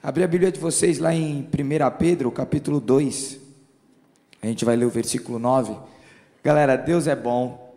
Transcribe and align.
Abrir 0.00 0.22
a 0.22 0.28
Bíblia 0.28 0.52
de 0.52 0.60
vocês 0.60 1.00
lá 1.00 1.12
em 1.12 1.40
1 1.40 1.48
Pedro, 1.98 2.30
capítulo 2.30 2.78
2. 2.78 3.40
A 4.40 4.46
gente 4.46 4.64
vai 4.64 4.76
ler 4.76 4.84
o 4.84 4.90
versículo 4.90 5.40
9. 5.40 5.76
Galera, 6.42 6.76
Deus 6.76 7.08
é 7.08 7.16
bom. 7.16 7.76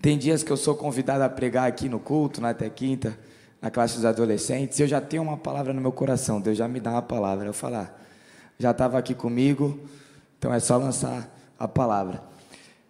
Tem 0.00 0.16
dias 0.16 0.44
que 0.44 0.52
eu 0.52 0.56
sou 0.56 0.76
convidado 0.76 1.24
a 1.24 1.28
pregar 1.28 1.66
aqui 1.66 1.88
no 1.88 1.98
culto, 1.98 2.40
na 2.40 2.50
até 2.50 2.70
quinta, 2.70 3.18
na 3.60 3.68
classe 3.68 3.96
dos 3.96 4.04
adolescentes. 4.04 4.78
Eu 4.78 4.86
já 4.86 5.00
tenho 5.00 5.24
uma 5.24 5.36
palavra 5.36 5.72
no 5.72 5.80
meu 5.80 5.90
coração. 5.90 6.40
Deus 6.40 6.56
já 6.56 6.68
me 6.68 6.78
dá 6.78 6.92
uma 6.92 7.02
palavra. 7.02 7.48
Eu 7.48 7.52
falar, 7.52 7.92
ah, 7.98 8.02
já 8.56 8.70
estava 8.70 8.96
aqui 8.96 9.12
comigo, 9.12 9.80
então 10.38 10.54
é 10.54 10.60
só 10.60 10.76
lançar 10.76 11.28
a 11.58 11.66
palavra. 11.66 12.22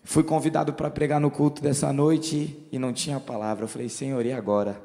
Fui 0.04 0.22
convidado 0.22 0.74
para 0.74 0.90
pregar 0.90 1.18
no 1.18 1.30
culto 1.30 1.62
dessa 1.62 1.90
noite 1.94 2.62
e 2.70 2.78
não 2.78 2.92
tinha 2.92 3.18
palavra. 3.18 3.64
Eu 3.64 3.68
falei, 3.68 3.88
Senhor, 3.88 4.26
e 4.26 4.32
agora? 4.32 4.78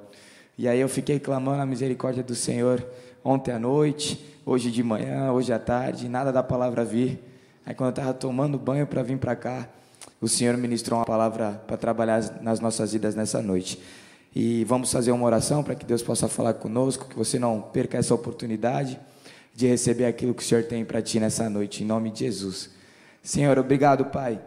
E 0.57 0.66
aí 0.66 0.80
eu 0.80 0.88
fiquei 0.88 1.20
clamando 1.20 1.62
a 1.62 1.66
misericórdia 1.66 2.23
do 2.23 2.34
Senhor 2.34 2.84
ontem 3.28 3.52
à 3.52 3.59
noite, 3.59 4.25
hoje 4.46 4.71
de 4.71 4.82
manhã, 4.82 5.34
hoje 5.34 5.52
à 5.52 5.59
tarde, 5.59 6.08
nada 6.08 6.31
da 6.31 6.41
palavra 6.41 6.85
vir. 6.85 7.22
Aí 7.66 7.76
quando 7.76 7.90
eu 7.90 8.02
estava 8.02 8.13
tomando 8.13 8.58
banho 8.58 8.88
para 8.88 9.04
vir 9.04 9.18
para 9.18 9.35
cá, 9.35 9.68
o 10.22 10.30
Senhor 10.30 10.55
ministrou 10.55 10.98
uma 10.98 11.05
palavra 11.05 11.62
para 11.68 11.76
trabalhar 11.76 12.41
nas 12.41 12.62
nossas 12.62 12.94
vidas 12.94 13.16
nessa 13.16 13.41
noite. 13.41 13.84
E 14.34 14.63
vamos 14.63 14.90
fazer 14.90 15.12
uma 15.12 15.26
oração 15.26 15.62
para 15.62 15.76
que 15.76 15.85
Deus 15.85 16.02
possa 16.02 16.30
falar 16.30 16.54
conosco, 16.54 17.09
que 17.09 17.18
você 17.18 17.38
não 17.38 17.59
perca 17.59 17.98
essa 17.98 18.16
oportunidade 18.16 18.98
de 19.54 19.68
receber 19.68 20.05
aquilo 20.05 20.34
que 20.34 20.41
o 20.41 20.46
Senhor 20.46 20.63
tem 20.63 20.85
para 20.85 21.02
ti 21.02 21.20
nessa 21.20 21.49
noite, 21.49 21.84
em 21.84 21.85
nome 21.85 22.12
de 22.12 22.20
Jesus. 22.20 22.70
Senhor, 23.21 23.59
obrigado, 23.59 24.05
Pai 24.05 24.40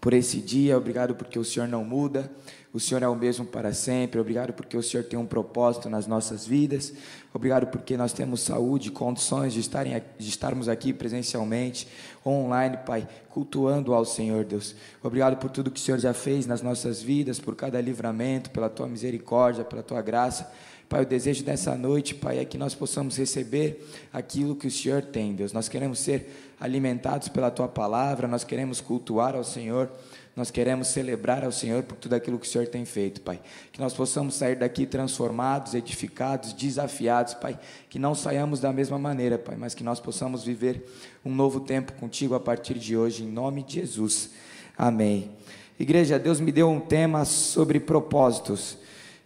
por 0.00 0.12
esse 0.12 0.38
dia, 0.38 0.76
obrigado 0.76 1.14
porque 1.14 1.38
o 1.38 1.44
Senhor 1.44 1.68
não 1.68 1.84
muda, 1.84 2.30
o 2.72 2.80
Senhor 2.80 3.02
é 3.02 3.08
o 3.08 3.14
mesmo 3.14 3.44
para 3.44 3.74
sempre, 3.74 4.18
obrigado 4.18 4.54
porque 4.54 4.76
o 4.76 4.82
Senhor 4.82 5.04
tem 5.04 5.18
um 5.18 5.26
propósito 5.26 5.90
nas 5.90 6.06
nossas 6.06 6.46
vidas, 6.46 6.92
obrigado 7.34 7.66
porque 7.66 7.98
nós 7.98 8.14
temos 8.14 8.40
saúde, 8.40 8.90
condições 8.90 9.52
de, 9.52 9.60
estarem, 9.60 10.02
de 10.18 10.28
estarmos 10.28 10.68
aqui 10.68 10.92
presencialmente, 10.92 11.86
online, 12.24 12.78
Pai, 12.78 13.06
cultuando 13.28 13.92
ao 13.92 14.06
Senhor, 14.06 14.44
Deus. 14.44 14.74
Obrigado 15.02 15.36
por 15.36 15.50
tudo 15.50 15.70
que 15.70 15.78
o 15.78 15.82
Senhor 15.82 15.98
já 15.98 16.14
fez 16.14 16.46
nas 16.46 16.62
nossas 16.62 17.02
vidas, 17.02 17.38
por 17.38 17.54
cada 17.54 17.78
livramento, 17.78 18.50
pela 18.50 18.70
Tua 18.70 18.86
misericórdia, 18.86 19.64
pela 19.64 19.82
Tua 19.82 20.00
graça. 20.00 20.50
Pai, 20.92 21.04
o 21.04 21.06
desejo 21.06 21.42
dessa 21.42 21.74
noite, 21.74 22.14
Pai, 22.14 22.38
é 22.38 22.44
que 22.44 22.58
nós 22.58 22.74
possamos 22.74 23.16
receber 23.16 23.86
aquilo 24.12 24.54
que 24.54 24.66
o 24.66 24.70
Senhor 24.70 25.00
tem, 25.00 25.34
Deus. 25.34 25.50
Nós 25.50 25.66
queremos 25.66 25.98
ser 25.98 26.54
alimentados 26.60 27.28
pela 27.28 27.50
tua 27.50 27.66
palavra, 27.66 28.28
nós 28.28 28.44
queremos 28.44 28.80
cultuar 28.80 29.34
ao 29.34 29.42
Senhor, 29.42 29.90
nós 30.34 30.50
queremos 30.50 30.88
celebrar 30.88 31.44
ao 31.44 31.52
Senhor 31.52 31.82
por 31.82 31.96
tudo 31.96 32.14
aquilo 32.14 32.38
que 32.38 32.46
o 32.46 32.50
Senhor 32.50 32.66
tem 32.66 32.86
feito, 32.86 33.20
Pai. 33.20 33.38
Que 33.70 33.78
nós 33.78 33.92
possamos 33.92 34.34
sair 34.34 34.56
daqui 34.56 34.86
transformados, 34.86 35.74
edificados, 35.74 36.54
desafiados, 36.54 37.34
Pai. 37.34 37.58
Que 37.90 37.98
não 37.98 38.14
saiamos 38.14 38.58
da 38.58 38.72
mesma 38.72 38.98
maneira, 38.98 39.38
Pai, 39.38 39.56
mas 39.56 39.74
que 39.74 39.84
nós 39.84 40.00
possamos 40.00 40.42
viver 40.42 40.88
um 41.22 41.34
novo 41.34 41.60
tempo 41.60 41.92
contigo 41.94 42.34
a 42.34 42.40
partir 42.40 42.78
de 42.78 42.96
hoje, 42.96 43.24
em 43.24 43.28
nome 43.28 43.62
de 43.62 43.74
Jesus. 43.74 44.30
Amém. 44.76 45.30
Igreja, 45.78 46.18
Deus 46.18 46.40
me 46.40 46.50
deu 46.50 46.70
um 46.70 46.80
tema 46.80 47.26
sobre 47.26 47.78
propósitos. 47.78 48.78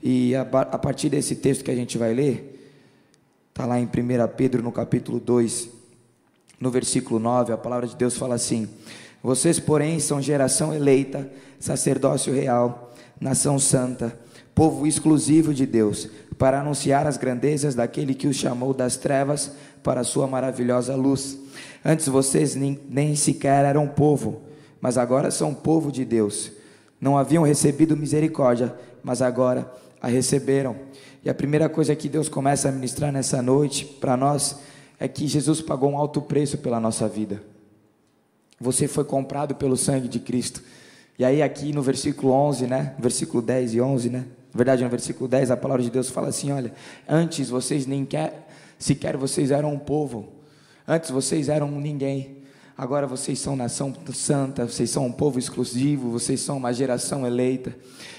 E 0.02 0.34
a, 0.34 0.42
a 0.42 0.78
partir 0.78 1.08
desse 1.08 1.36
texto 1.36 1.62
que 1.62 1.70
a 1.70 1.76
gente 1.76 1.96
vai 1.96 2.12
ler, 2.14 2.74
está 3.50 3.64
lá 3.64 3.78
em 3.78 3.84
1 3.84 3.88
Pedro, 4.36 4.60
no 4.60 4.72
capítulo 4.72 5.20
2, 5.20 5.68
no 6.58 6.70
versículo 6.70 7.20
9, 7.20 7.52
a 7.52 7.56
palavra 7.56 7.86
de 7.86 7.94
Deus 7.94 8.16
fala 8.16 8.34
assim: 8.34 8.68
Vocês, 9.26 9.58
porém, 9.58 9.98
são 9.98 10.22
geração 10.22 10.72
eleita, 10.72 11.28
sacerdócio 11.58 12.32
real, 12.32 12.94
nação 13.20 13.58
santa, 13.58 14.16
povo 14.54 14.86
exclusivo 14.86 15.52
de 15.52 15.66
Deus, 15.66 16.08
para 16.38 16.60
anunciar 16.60 17.08
as 17.08 17.16
grandezas 17.16 17.74
daquele 17.74 18.14
que 18.14 18.28
os 18.28 18.36
chamou 18.36 18.72
das 18.72 18.96
trevas 18.96 19.50
para 19.82 20.02
a 20.02 20.04
sua 20.04 20.28
maravilhosa 20.28 20.94
luz. 20.94 21.36
Antes 21.84 22.06
vocês 22.06 22.54
nem, 22.54 22.78
nem 22.88 23.16
sequer 23.16 23.64
eram 23.64 23.88
povo, 23.88 24.42
mas 24.80 24.96
agora 24.96 25.32
são 25.32 25.52
povo 25.52 25.90
de 25.90 26.04
Deus. 26.04 26.52
Não 27.00 27.18
haviam 27.18 27.42
recebido 27.42 27.96
misericórdia, 27.96 28.76
mas 29.02 29.20
agora 29.20 29.68
a 30.00 30.06
receberam. 30.06 30.76
E 31.24 31.28
a 31.28 31.34
primeira 31.34 31.68
coisa 31.68 31.96
que 31.96 32.08
Deus 32.08 32.28
começa 32.28 32.68
a 32.68 32.72
ministrar 32.72 33.10
nessa 33.10 33.42
noite 33.42 33.86
para 33.86 34.16
nós 34.16 34.60
é 35.00 35.08
que 35.08 35.26
Jesus 35.26 35.60
pagou 35.60 35.90
um 35.90 35.98
alto 35.98 36.22
preço 36.22 36.58
pela 36.58 36.78
nossa 36.78 37.08
vida. 37.08 37.55
Você 38.60 38.88
foi 38.88 39.04
comprado 39.04 39.54
pelo 39.54 39.76
sangue 39.76 40.08
de 40.08 40.18
Cristo. 40.18 40.62
E 41.18 41.24
aí 41.24 41.42
aqui 41.42 41.72
no 41.72 41.82
versículo 41.82 42.32
11, 42.32 42.66
né? 42.66 42.94
Versículo 42.98 43.42
10 43.42 43.74
e 43.74 43.80
11, 43.80 44.10
né? 44.10 44.18
Na 44.52 44.58
verdade, 44.58 44.82
no 44.82 44.90
versículo 44.90 45.28
10, 45.28 45.50
a 45.50 45.56
palavra 45.56 45.82
de 45.82 45.90
Deus 45.90 46.08
fala 46.08 46.28
assim, 46.28 46.50
olha, 46.50 46.72
antes 47.06 47.50
vocês 47.50 47.86
nem 47.86 48.04
quer, 48.06 48.48
sequer 48.78 49.16
vocês 49.16 49.50
eram 49.50 49.72
um 49.74 49.78
povo. 49.78 50.32
Antes 50.88 51.10
vocês 51.10 51.48
eram 51.48 51.70
ninguém. 51.70 52.38
Agora 52.78 53.06
vocês 53.06 53.38
são 53.38 53.56
nação 53.56 53.94
santa, 54.12 54.68
vocês 54.68 54.90
são 54.90 55.06
um 55.06 55.12
povo 55.12 55.38
exclusivo, 55.38 56.10
vocês 56.10 56.40
são 56.40 56.58
uma 56.58 56.74
geração 56.74 57.26
eleita. 57.26 57.74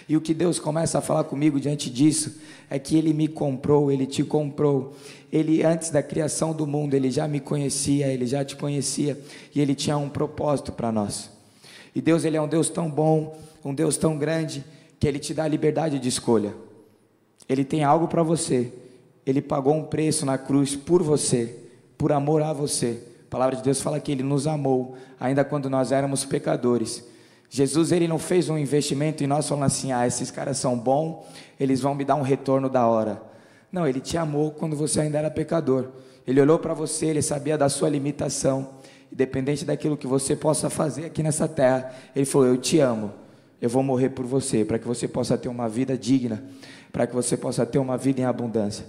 E 0.09 0.17
o 0.17 0.21
que 0.21 0.33
Deus 0.33 0.57
começa 0.57 0.97
a 0.97 1.01
falar 1.01 1.25
comigo 1.25 1.59
diante 1.59 1.91
disso 1.91 2.39
é 2.67 2.79
que 2.79 2.97
Ele 2.97 3.13
me 3.13 3.27
comprou, 3.27 3.91
Ele 3.91 4.07
te 4.07 4.23
comprou. 4.23 4.95
Ele, 5.31 5.61
antes 5.61 5.91
da 5.91 6.01
criação 6.01 6.53
do 6.53 6.65
mundo, 6.65 6.95
Ele 6.95 7.11
já 7.11 7.27
me 7.27 7.39
conhecia, 7.39 8.07
Ele 8.07 8.25
já 8.25 8.43
te 8.43 8.55
conhecia 8.55 9.21
e 9.53 9.61
Ele 9.61 9.75
tinha 9.75 9.95
um 9.95 10.09
propósito 10.09 10.71
para 10.71 10.91
nós. 10.91 11.29
E 11.93 12.01
Deus, 12.01 12.25
Ele 12.25 12.37
é 12.37 12.41
um 12.41 12.47
Deus 12.47 12.67
tão 12.67 12.89
bom, 12.89 13.39
um 13.63 13.75
Deus 13.75 13.95
tão 13.95 14.17
grande, 14.17 14.65
que 14.99 15.07
Ele 15.07 15.19
te 15.19 15.35
dá 15.35 15.47
liberdade 15.47 15.99
de 15.99 16.09
escolha. 16.09 16.55
Ele 17.47 17.63
tem 17.63 17.83
algo 17.83 18.07
para 18.07 18.23
você. 18.23 18.73
Ele 19.23 19.41
pagou 19.41 19.75
um 19.75 19.83
preço 19.83 20.25
na 20.25 20.37
cruz 20.37 20.75
por 20.75 21.03
você, 21.03 21.55
por 21.95 22.11
amor 22.11 22.41
a 22.41 22.53
você. 22.53 23.03
A 23.27 23.29
palavra 23.29 23.57
de 23.57 23.63
Deus 23.63 23.81
fala 23.81 23.99
que 23.99 24.11
Ele 24.11 24.23
nos 24.23 24.47
amou, 24.47 24.95
ainda 25.19 25.43
quando 25.43 25.69
nós 25.69 25.91
éramos 25.91 26.23
pecadores. 26.23 27.03
Jesus 27.49 27.91
ele 27.91 28.07
não 28.07 28.19
fez 28.19 28.49
um 28.49 28.57
investimento 28.57 29.23
em 29.23 29.27
nós 29.27 29.47
falando 29.47 29.65
assim: 29.65 29.91
ah, 29.91 30.05
esses 30.05 30.31
caras 30.31 30.57
são 30.57 30.77
bons, 30.77 31.25
eles 31.59 31.81
vão 31.81 31.95
me 31.95 32.03
dar 32.03 32.15
um 32.15 32.21
retorno 32.21 32.69
da 32.69 32.85
hora. 32.87 33.21
Não, 33.71 33.87
ele 33.87 33.99
te 33.99 34.17
amou 34.17 34.51
quando 34.51 34.75
você 34.75 35.01
ainda 35.01 35.17
era 35.17 35.29
pecador. 35.29 35.89
Ele 36.25 36.41
olhou 36.41 36.59
para 36.59 36.73
você, 36.73 37.07
ele 37.07 37.21
sabia 37.21 37.57
da 37.57 37.69
sua 37.69 37.89
limitação, 37.89 38.69
independente 39.11 39.63
daquilo 39.63 39.95
que 39.95 40.07
você 40.07 40.35
possa 40.35 40.69
fazer 40.69 41.05
aqui 41.05 41.23
nessa 41.23 41.47
terra. 41.47 41.93
Ele 42.15 42.25
falou: 42.25 42.47
Eu 42.47 42.57
te 42.57 42.79
amo, 42.79 43.13
eu 43.61 43.69
vou 43.69 43.81
morrer 43.81 44.09
por 44.09 44.25
você, 44.25 44.65
para 44.65 44.77
que 44.77 44.87
você 44.87 45.07
possa 45.07 45.37
ter 45.37 45.47
uma 45.47 45.69
vida 45.69 45.97
digna, 45.97 46.43
para 46.91 47.07
que 47.07 47.15
você 47.15 47.37
possa 47.37 47.65
ter 47.65 47.79
uma 47.79 47.97
vida 47.97 48.21
em 48.21 48.25
abundância. 48.25 48.85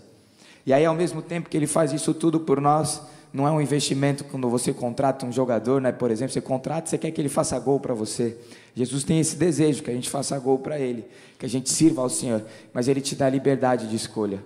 E 0.67 0.73
aí, 0.73 0.85
ao 0.85 0.95
mesmo 0.95 1.23
tempo 1.23 1.49
que 1.49 1.57
ele 1.57 1.67
faz 1.67 1.93
isso 1.93 2.13
tudo 2.13 2.41
por 2.41 2.61
nós, 2.61 3.03
não 3.33 3.47
é 3.47 3.51
um 3.51 3.61
investimento 3.61 4.25
quando 4.25 4.49
você 4.49 4.73
contrata 4.73 5.27
um 5.27 5.33
jogador, 5.33 5.81
né? 5.81 5.93
Por 5.93 6.11
exemplo, 6.11 6.33
você 6.33 6.41
contrata, 6.41 6.89
você 6.89 6.99
quer 6.99 7.11
que 7.11 7.21
ele 7.21 7.29
faça 7.29 7.59
gol 7.59 7.79
para 7.79 7.95
você. 7.95 8.37
Jesus 8.75 9.05
tem 9.05 9.21
esse 9.21 9.37
desejo 9.37 9.83
que 9.83 9.91
a 9.91 9.95
gente 9.95 10.09
faça 10.09 10.39
gol 10.39 10.59
para 10.59 10.79
ele, 10.79 11.05
que 11.39 11.45
a 11.45 11.49
gente 11.49 11.71
sirva 11.71 12.01
ao 12.03 12.09
Senhor, 12.09 12.45
mas 12.73 12.89
ele 12.89 13.01
te 13.01 13.15
dá 13.15 13.29
liberdade 13.29 13.89
de 13.89 13.97
escolha. 13.97 14.43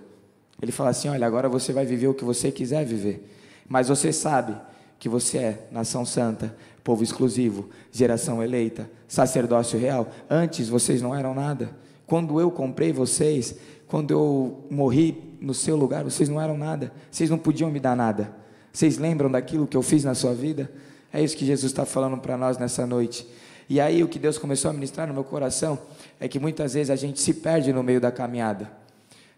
Ele 0.61 0.71
fala 0.71 0.89
assim: 0.89 1.07
"Olha, 1.07 1.25
agora 1.25 1.47
você 1.47 1.71
vai 1.71 1.85
viver 1.85 2.07
o 2.07 2.13
que 2.13 2.23
você 2.23 2.51
quiser 2.51 2.85
viver, 2.85 3.29
mas 3.67 3.87
você 3.87 4.11
sabe 4.11 4.55
que 4.99 5.07
você 5.07 5.37
é 5.37 5.67
nação 5.71 6.05
santa, 6.05 6.55
povo 6.83 7.03
exclusivo, 7.03 7.69
geração 7.91 8.43
eleita, 8.43 8.89
sacerdócio 9.07 9.79
real. 9.79 10.09
Antes 10.29 10.67
vocês 10.67 11.01
não 11.01 11.15
eram 11.15 11.33
nada. 11.33 11.69
Quando 12.05 12.39
eu 12.39 12.51
comprei 12.51 12.91
vocês, 12.91 13.55
quando 13.87 14.11
eu 14.11 14.65
morri 14.69 15.37
no 15.39 15.53
seu 15.53 15.75
lugar, 15.75 16.03
vocês 16.03 16.27
não 16.27 16.41
eram 16.41 16.57
nada. 16.57 16.91
Vocês 17.09 17.29
não 17.29 17.37
podiam 17.37 17.69
me 17.69 17.79
dar 17.79 17.95
nada. 17.95 18.42
Vocês 18.73 18.97
lembram 18.97 19.29
daquilo 19.29 19.67
que 19.67 19.77
eu 19.77 19.83
fiz 19.83 20.03
na 20.03 20.15
sua 20.15 20.33
vida? 20.33 20.69
É 21.13 21.21
isso 21.21 21.37
que 21.37 21.45
Jesus 21.45 21.71
está 21.71 21.85
falando 21.85 22.17
para 22.17 22.35
nós 22.35 22.57
nessa 22.57 22.87
noite. 22.87 23.27
E 23.69 23.79
aí 23.79 24.03
o 24.03 24.07
que 24.07 24.17
Deus 24.17 24.39
começou 24.39 24.71
a 24.71 24.73
ministrar 24.73 25.07
no 25.07 25.13
meu 25.13 25.23
coração 25.23 25.77
é 26.19 26.27
que 26.27 26.39
muitas 26.39 26.73
vezes 26.73 26.89
a 26.89 26.95
gente 26.95 27.21
se 27.21 27.35
perde 27.35 27.71
no 27.71 27.83
meio 27.83 28.01
da 28.01 28.11
caminhada. 28.11 28.71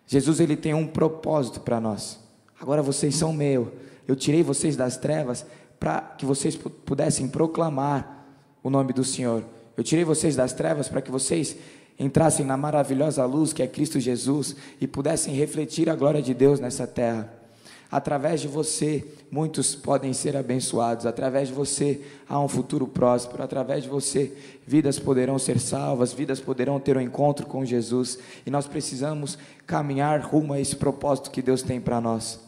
Jesus 0.08 0.40
ele 0.40 0.56
tem 0.56 0.74
um 0.74 0.88
propósito 0.88 1.60
para 1.60 1.82
nós. 1.82 2.18
Agora 2.60 2.82
vocês 2.82 3.14
são 3.16 3.34
meu. 3.34 3.74
Eu 4.08 4.16
tirei 4.16 4.42
vocês 4.42 4.78
das 4.78 4.96
trevas 4.96 5.46
para 5.78 6.00
que 6.00 6.26
vocês 6.26 6.56
pudessem 6.56 7.28
proclamar 7.28 8.26
o 8.64 8.70
nome 8.70 8.94
do 8.94 9.04
Senhor. 9.04 9.44
Eu 9.76 9.84
tirei 9.84 10.06
vocês 10.06 10.36
das 10.36 10.54
trevas 10.54 10.88
para 10.88 11.02
que 11.02 11.12
vocês 11.12 11.58
entrassem 12.00 12.46
na 12.46 12.56
maravilhosa 12.56 13.26
luz 13.26 13.52
que 13.52 13.62
é 13.62 13.68
Cristo 13.68 14.00
Jesus 14.00 14.56
e 14.80 14.88
pudessem 14.88 15.34
refletir 15.34 15.90
a 15.90 15.96
glória 15.96 16.22
de 16.22 16.34
Deus 16.34 16.62
nessa 16.62 16.88
terra. 16.88 17.45
Através 17.92 18.42
de 18.42 18.48
você, 18.48 19.06
muitos 19.32 19.76
podem 19.76 20.12
ser 20.12 20.36
abençoados. 20.36 21.06
Através 21.06 21.50
de 21.50 21.54
você, 21.54 22.02
há 22.28 22.40
um 22.40 22.48
futuro 22.48 22.88
próspero. 22.88 23.44
Através 23.44 23.84
de 23.84 23.90
você, 23.90 24.36
vidas 24.66 25.00
poderão 25.00 25.38
ser 25.38 25.60
salvas, 25.60 26.12
vidas 26.12 26.40
poderão 26.40 26.80
ter 26.80 26.98
um 26.98 27.02
encontro 27.02 27.46
com 27.46 27.64
Jesus. 27.64 28.18
E 28.46 28.50
nós 28.50 28.68
precisamos 28.68 29.38
caminhar 29.66 30.20
rumo 30.22 30.54
a 30.54 30.60
esse 30.60 30.76
propósito 30.76 31.32
que 31.32 31.42
Deus 31.42 31.62
tem 31.62 31.80
para 31.80 32.02
nós. 32.02 32.40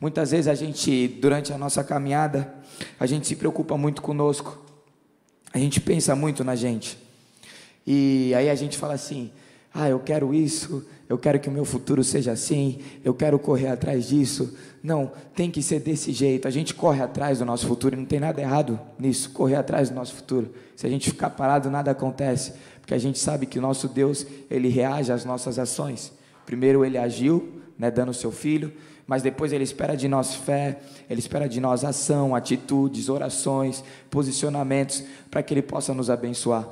Muitas 0.00 0.30
vezes 0.30 0.48
a 0.48 0.54
gente, 0.54 1.08
durante 1.08 1.52
a 1.52 1.58
nossa 1.58 1.82
caminhada, 1.82 2.54
a 2.98 3.06
gente 3.06 3.26
se 3.26 3.36
preocupa 3.36 3.76
muito 3.76 4.02
conosco. 4.02 4.62
A 5.52 5.58
gente 5.58 5.80
pensa 5.80 6.14
muito 6.14 6.42
na 6.44 6.54
gente. 6.56 6.98
E 7.86 8.32
aí 8.34 8.50
a 8.50 8.54
gente 8.54 8.76
fala 8.76 8.94
assim: 8.94 9.30
ah, 9.74 9.88
eu 9.88 9.98
quero 9.98 10.32
isso, 10.32 10.86
eu 11.08 11.18
quero 11.18 11.40
que 11.40 11.48
o 11.48 11.52
meu 11.52 11.64
futuro 11.64 12.04
seja 12.04 12.30
assim, 12.30 12.78
eu 13.04 13.12
quero 13.12 13.40
correr 13.40 13.66
atrás 13.66 14.06
disso. 14.06 14.56
Não, 14.80 15.10
tem 15.34 15.50
que 15.50 15.60
ser 15.60 15.80
desse 15.80 16.12
jeito. 16.12 16.46
A 16.46 16.50
gente 16.50 16.72
corre 16.72 17.02
atrás 17.02 17.40
do 17.40 17.44
nosso 17.44 17.66
futuro 17.66 17.96
e 17.96 17.98
não 17.98 18.04
tem 18.04 18.20
nada 18.20 18.40
errado 18.40 18.78
nisso, 18.96 19.30
correr 19.30 19.56
atrás 19.56 19.90
do 19.90 19.96
nosso 19.96 20.14
futuro. 20.14 20.54
Se 20.76 20.86
a 20.86 20.90
gente 20.90 21.10
ficar 21.10 21.30
parado, 21.30 21.70
nada 21.70 21.90
acontece, 21.90 22.52
porque 22.80 22.94
a 22.94 22.98
gente 22.98 23.18
sabe 23.18 23.46
que 23.46 23.58
o 23.58 23.62
nosso 23.62 23.88
Deus, 23.88 24.24
ele 24.48 24.68
reage 24.68 25.10
às 25.10 25.24
nossas 25.24 25.58
ações. 25.58 26.12
Primeiro 26.46 26.84
ele 26.84 26.96
agiu, 26.96 27.60
né, 27.76 27.90
dando 27.90 28.10
o 28.10 28.14
seu 28.14 28.30
filho, 28.30 28.72
mas 29.08 29.22
depois 29.22 29.52
ele 29.52 29.64
espera 29.64 29.96
de 29.96 30.06
nós 30.06 30.36
fé, 30.36 30.78
ele 31.10 31.18
espera 31.18 31.48
de 31.48 31.60
nós 31.60 31.84
ação, 31.84 32.34
atitudes, 32.34 33.08
orações, 33.08 33.82
posicionamentos, 34.08 35.02
para 35.30 35.42
que 35.42 35.52
ele 35.52 35.62
possa 35.62 35.92
nos 35.92 36.08
abençoar. 36.08 36.68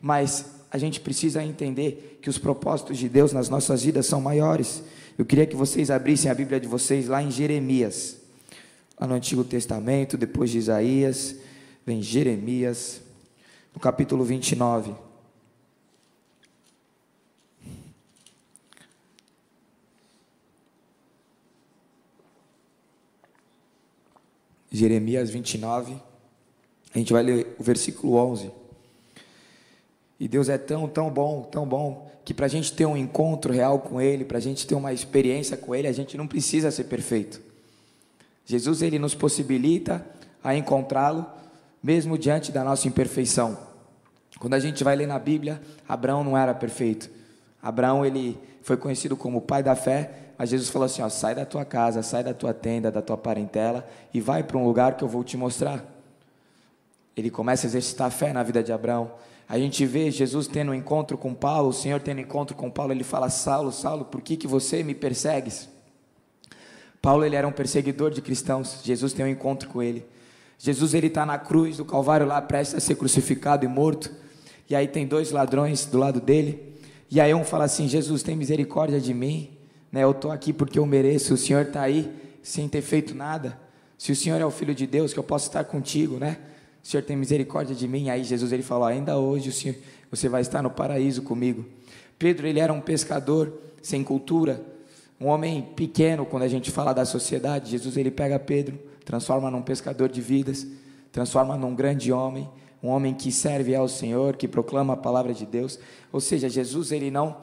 Mas 0.00 0.61
a 0.72 0.78
gente 0.78 1.00
precisa 1.00 1.44
entender 1.44 2.18
que 2.22 2.30
os 2.30 2.38
propósitos 2.38 2.96
de 2.96 3.06
Deus 3.06 3.30
nas 3.30 3.50
nossas 3.50 3.82
vidas 3.82 4.06
são 4.06 4.22
maiores. 4.22 4.82
Eu 5.18 5.26
queria 5.26 5.46
que 5.46 5.54
vocês 5.54 5.90
abrissem 5.90 6.30
a 6.30 6.34
Bíblia 6.34 6.58
de 6.58 6.66
vocês 6.66 7.08
lá 7.08 7.22
em 7.22 7.30
Jeremias, 7.30 8.16
lá 8.98 9.06
no 9.06 9.12
Antigo 9.12 9.44
Testamento, 9.44 10.16
depois 10.16 10.50
de 10.50 10.56
Isaías, 10.56 11.36
vem 11.84 12.00
Jeremias, 12.00 13.02
no 13.74 13.80
capítulo 13.80 14.24
29. 14.24 14.94
Jeremias 24.70 25.28
29, 25.28 25.94
a 26.94 26.98
gente 26.98 27.12
vai 27.12 27.22
ler 27.22 27.54
o 27.58 27.62
versículo 27.62 28.14
11. 28.14 28.61
E 30.22 30.28
Deus 30.28 30.48
é 30.48 30.56
tão, 30.56 30.86
tão 30.86 31.10
bom, 31.10 31.42
tão 31.42 31.66
bom, 31.66 32.08
que 32.24 32.32
para 32.32 32.46
a 32.46 32.48
gente 32.48 32.72
ter 32.72 32.86
um 32.86 32.96
encontro 32.96 33.52
real 33.52 33.80
com 33.80 34.00
Ele, 34.00 34.24
para 34.24 34.38
a 34.38 34.40
gente 34.40 34.64
ter 34.64 34.76
uma 34.76 34.92
experiência 34.92 35.56
com 35.56 35.74
Ele, 35.74 35.88
a 35.88 35.92
gente 35.92 36.16
não 36.16 36.28
precisa 36.28 36.70
ser 36.70 36.84
perfeito. 36.84 37.40
Jesus, 38.46 38.82
Ele 38.82 39.00
nos 39.00 39.16
possibilita 39.16 40.06
a 40.40 40.54
encontrá-lo, 40.54 41.26
mesmo 41.82 42.16
diante 42.16 42.52
da 42.52 42.62
nossa 42.62 42.86
imperfeição. 42.86 43.58
Quando 44.38 44.54
a 44.54 44.60
gente 44.60 44.84
vai 44.84 44.94
ler 44.94 45.08
na 45.08 45.18
Bíblia, 45.18 45.60
Abraão 45.88 46.22
não 46.22 46.38
era 46.38 46.54
perfeito. 46.54 47.10
Abraão, 47.60 48.06
ele 48.06 48.38
foi 48.62 48.76
conhecido 48.76 49.16
como 49.16 49.38
o 49.38 49.42
pai 49.42 49.60
da 49.60 49.74
fé, 49.74 50.08
mas 50.38 50.50
Jesus 50.50 50.70
falou 50.70 50.86
assim: 50.86 51.02
ó, 51.02 51.08
sai 51.08 51.34
da 51.34 51.44
tua 51.44 51.64
casa, 51.64 52.00
sai 52.00 52.22
da 52.22 52.32
tua 52.32 52.54
tenda, 52.54 52.92
da 52.92 53.02
tua 53.02 53.16
parentela 53.16 53.84
e 54.14 54.20
vai 54.20 54.44
para 54.44 54.56
um 54.56 54.64
lugar 54.64 54.96
que 54.96 55.02
eu 55.02 55.08
vou 55.08 55.24
te 55.24 55.36
mostrar. 55.36 55.84
Ele 57.16 57.28
começa 57.28 57.66
a 57.66 57.68
exercitar 57.68 58.06
a 58.06 58.10
fé 58.10 58.32
na 58.32 58.44
vida 58.44 58.62
de 58.62 58.72
Abraão. 58.72 59.10
A 59.52 59.58
gente 59.58 59.84
vê 59.84 60.10
Jesus 60.10 60.46
tendo 60.46 60.70
um 60.70 60.74
encontro 60.74 61.18
com 61.18 61.34
Paulo, 61.34 61.68
o 61.68 61.72
Senhor 61.74 62.00
tendo 62.00 62.16
um 62.16 62.22
encontro 62.22 62.56
com 62.56 62.70
Paulo, 62.70 62.90
ele 62.90 63.04
fala: 63.04 63.28
Saulo, 63.28 63.70
Saulo, 63.70 64.06
por 64.06 64.22
que, 64.22 64.34
que 64.34 64.46
você 64.46 64.82
me 64.82 64.94
persegues? 64.94 65.68
Paulo 67.02 67.22
ele 67.22 67.36
era 67.36 67.46
um 67.46 67.52
perseguidor 67.52 68.12
de 68.12 68.22
cristãos. 68.22 68.80
Jesus 68.82 69.12
tem 69.12 69.26
um 69.26 69.28
encontro 69.28 69.68
com 69.68 69.82
ele. 69.82 70.06
Jesus 70.58 70.94
ele 70.94 71.08
está 71.08 71.26
na 71.26 71.36
cruz 71.36 71.76
do 71.76 71.84
Calvário 71.84 72.26
lá, 72.26 72.40
prestes 72.40 72.76
a 72.76 72.80
ser 72.80 72.94
crucificado 72.94 73.66
e 73.66 73.68
morto. 73.68 74.10
E 74.70 74.74
aí 74.74 74.88
tem 74.88 75.06
dois 75.06 75.30
ladrões 75.30 75.84
do 75.84 75.98
lado 75.98 76.18
dele. 76.18 76.74
E 77.10 77.20
aí 77.20 77.34
um 77.34 77.44
fala 77.44 77.64
assim: 77.64 77.86
Jesus, 77.86 78.22
tem 78.22 78.34
misericórdia 78.34 78.98
de 78.98 79.12
mim. 79.12 79.50
Né, 79.92 80.02
eu 80.02 80.12
estou 80.12 80.30
aqui 80.30 80.54
porque 80.54 80.78
eu 80.78 80.86
mereço. 80.86 81.34
O 81.34 81.36
Senhor 81.36 81.66
está 81.66 81.82
aí 81.82 82.10
sem 82.42 82.70
ter 82.70 82.80
feito 82.80 83.14
nada. 83.14 83.60
Se 83.98 84.12
o 84.12 84.16
Senhor 84.16 84.40
é 84.40 84.46
o 84.46 84.50
Filho 84.50 84.74
de 84.74 84.86
Deus, 84.86 85.12
que 85.12 85.18
eu 85.18 85.22
posso 85.22 85.48
estar 85.48 85.64
contigo, 85.64 86.16
né? 86.16 86.38
O 86.82 86.86
Senhor 86.86 87.02
tem 87.02 87.16
misericórdia 87.16 87.74
de 87.74 87.86
mim. 87.86 88.10
Aí 88.10 88.24
Jesus 88.24 88.52
ele 88.52 88.62
falou: 88.62 88.84
ainda 88.84 89.16
hoje 89.16 89.48
o 89.48 89.52
Senhor, 89.52 89.76
você 90.10 90.28
vai 90.28 90.40
estar 90.40 90.62
no 90.62 90.70
paraíso 90.70 91.22
comigo. 91.22 91.64
Pedro 92.18 92.46
ele 92.46 92.60
era 92.60 92.72
um 92.72 92.80
pescador 92.80 93.52
sem 93.80 94.02
cultura, 94.04 94.64
um 95.20 95.26
homem 95.26 95.62
pequeno 95.74 96.24
quando 96.24 96.42
a 96.44 96.48
gente 96.48 96.70
fala 96.70 96.92
da 96.92 97.04
sociedade. 97.04 97.70
Jesus 97.70 97.96
ele 97.96 98.10
pega 98.10 98.38
Pedro, 98.38 98.78
transforma 99.04 99.50
num 99.50 99.62
pescador 99.62 100.08
de 100.08 100.20
vidas, 100.20 100.66
transforma 101.10 101.56
num 101.56 101.74
grande 101.74 102.12
homem, 102.12 102.48
um 102.82 102.88
homem 102.88 103.14
que 103.14 103.30
serve 103.30 103.74
ao 103.74 103.88
Senhor, 103.88 104.36
que 104.36 104.48
proclama 104.48 104.94
a 104.94 104.96
palavra 104.96 105.32
de 105.32 105.46
Deus. 105.46 105.78
Ou 106.12 106.20
seja, 106.20 106.48
Jesus 106.48 106.92
ele 106.92 107.10
não 107.10 107.36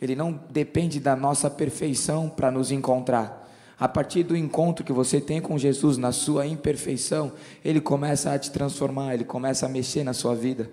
ele 0.00 0.16
não 0.16 0.38
depende 0.50 0.98
da 0.98 1.14
nossa 1.14 1.48
perfeição 1.48 2.28
para 2.28 2.50
nos 2.50 2.70
encontrar. 2.72 3.43
A 3.78 3.88
partir 3.88 4.22
do 4.22 4.36
encontro 4.36 4.84
que 4.84 4.92
você 4.92 5.20
tem 5.20 5.40
com 5.40 5.58
Jesus 5.58 5.98
na 5.98 6.12
sua 6.12 6.46
imperfeição, 6.46 7.32
ele 7.64 7.80
começa 7.80 8.32
a 8.32 8.38
te 8.38 8.50
transformar, 8.50 9.14
ele 9.14 9.24
começa 9.24 9.66
a 9.66 9.68
mexer 9.68 10.04
na 10.04 10.12
sua 10.12 10.34
vida. 10.34 10.70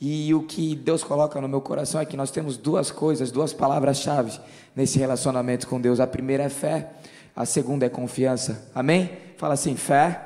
E 0.00 0.32
o 0.34 0.42
que 0.42 0.74
Deus 0.74 1.04
coloca 1.04 1.40
no 1.40 1.48
meu 1.48 1.60
coração 1.60 2.00
é 2.00 2.06
que 2.06 2.16
nós 2.16 2.30
temos 2.30 2.56
duas 2.56 2.90
coisas, 2.90 3.30
duas 3.30 3.52
palavras-chave 3.52 4.40
nesse 4.74 4.98
relacionamento 4.98 5.68
com 5.68 5.80
Deus. 5.80 6.00
A 6.00 6.06
primeira 6.06 6.44
é 6.44 6.48
fé, 6.48 6.90
a 7.36 7.44
segunda 7.44 7.86
é 7.86 7.88
confiança. 7.88 8.68
Amém? 8.74 9.10
Fala 9.36 9.54
assim: 9.54 9.76
fé 9.76 10.20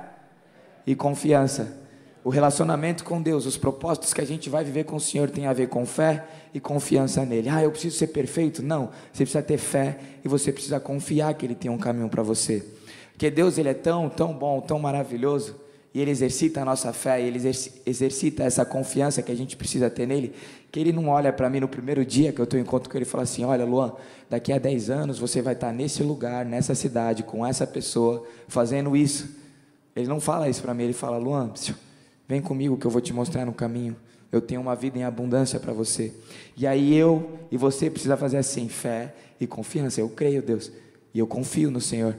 e 0.87 0.94
confiança. 0.94 1.83
O 2.25 2.31
relacionamento 2.31 3.05
com 3.05 3.21
Deus, 3.21 3.44
os 3.44 3.59
propósitos 3.59 4.15
que 4.15 4.21
a 4.23 4.25
gente 4.25 4.49
vai 4.49 4.65
viver 4.65 4.85
com 4.85 4.97
o 4.97 5.00
Senhor 5.00 5.29
tem 5.29 5.47
a 5.47 5.53
ver 5.53 5.69
com 5.69 5.85
fé 5.85 6.25
e 6.55 6.59
confiança 6.59 7.23
nele. 7.23 7.50
Ah, 7.50 7.62
eu 7.62 7.71
preciso 7.71 7.99
ser 7.99 8.06
perfeito? 8.06 8.62
Não, 8.62 8.88
você 9.12 9.25
precisa 9.25 9.43
ter 9.43 9.59
fé 9.59 9.99
e 10.25 10.29
você 10.29 10.50
precisa 10.50 10.81
confiar 10.81 11.35
que 11.35 11.44
ele 11.44 11.55
tem 11.55 11.71
um 11.71 11.76
caminho 11.76 12.09
para 12.09 12.23
você. 12.23 12.65
Porque 13.12 13.31
Deus 13.31 13.59
ele 13.59 13.69
é 13.69 13.75
tão, 13.75 14.09
tão 14.09 14.32
bom, 14.32 14.59
tão 14.62 14.79
maravilhoso, 14.79 15.55
e 15.93 16.00
ele 16.00 16.11
exercita 16.11 16.62
a 16.62 16.65
nossa 16.65 16.94
fé, 16.94 17.21
e 17.21 17.26
ele 17.26 17.38
exercita 17.85 18.43
essa 18.43 18.65
confiança 18.65 19.23
que 19.23 19.31
a 19.31 19.37
gente 19.37 19.55
precisa 19.55 19.91
ter 19.91 20.06
nele, 20.06 20.35
que 20.73 20.81
ele 20.81 20.93
não 20.93 21.09
olha 21.09 21.31
para 21.31 21.50
mim 21.50 21.61
no 21.61 21.69
primeiro 21.69 22.06
dia 22.06 22.32
que 22.32 22.41
eu 22.41 22.44
estou 22.44 22.59
em 22.59 22.62
encontro 22.62 22.91
com 22.91 22.97
ele 22.97 23.05
e 23.05 23.09
fala 23.09 23.23
assim: 23.25 23.44
"Olha, 23.44 23.67
Luan, 23.67 23.93
daqui 24.31 24.50
a 24.50 24.59
10 24.59 24.88
anos 24.88 25.19
você 25.19 25.43
vai 25.43 25.53
estar 25.53 25.73
nesse 25.73 26.03
lugar, 26.03 26.44
nessa 26.47 26.75
cidade, 26.75 27.23
com 27.23 27.47
essa 27.47 27.67
pessoa, 27.67 28.26
fazendo 28.49 28.97
isso". 28.97 29.29
Ele 29.94 30.09
não 30.09 30.21
fala 30.21 30.49
isso 30.49 30.62
para 30.62 30.73
mim, 30.73 30.85
ele 30.85 30.94
fala: 30.94 31.19
"Luan, 31.19 31.53
Vem 32.29 32.41
comigo 32.41 32.76
que 32.76 32.87
eu 32.87 32.91
vou 32.91 33.00
te 33.00 33.12
mostrar 33.12 33.44
no 33.44 33.53
caminho. 33.53 33.97
Eu 34.32 34.41
tenho 34.41 34.61
uma 34.61 34.75
vida 34.75 34.99
em 34.99 35.05
abundância 35.05 35.61
para 35.61 35.73
você. 35.73 36.12
E 36.56 36.67
aí 36.67 36.94
eu 36.94 37.38
e 37.50 37.56
você 37.56 37.88
precisa 37.88 38.17
fazer 38.17 38.38
assim, 38.38 38.69
fé 38.69 39.15
e 39.41 39.47
confiança. 39.47 40.00
Eu 40.00 40.09
creio, 40.09 40.43
Deus, 40.43 40.73
e 41.12 41.19
eu 41.19 41.26
confio 41.26 41.71
no 41.71 41.81
Senhor. 41.81 42.17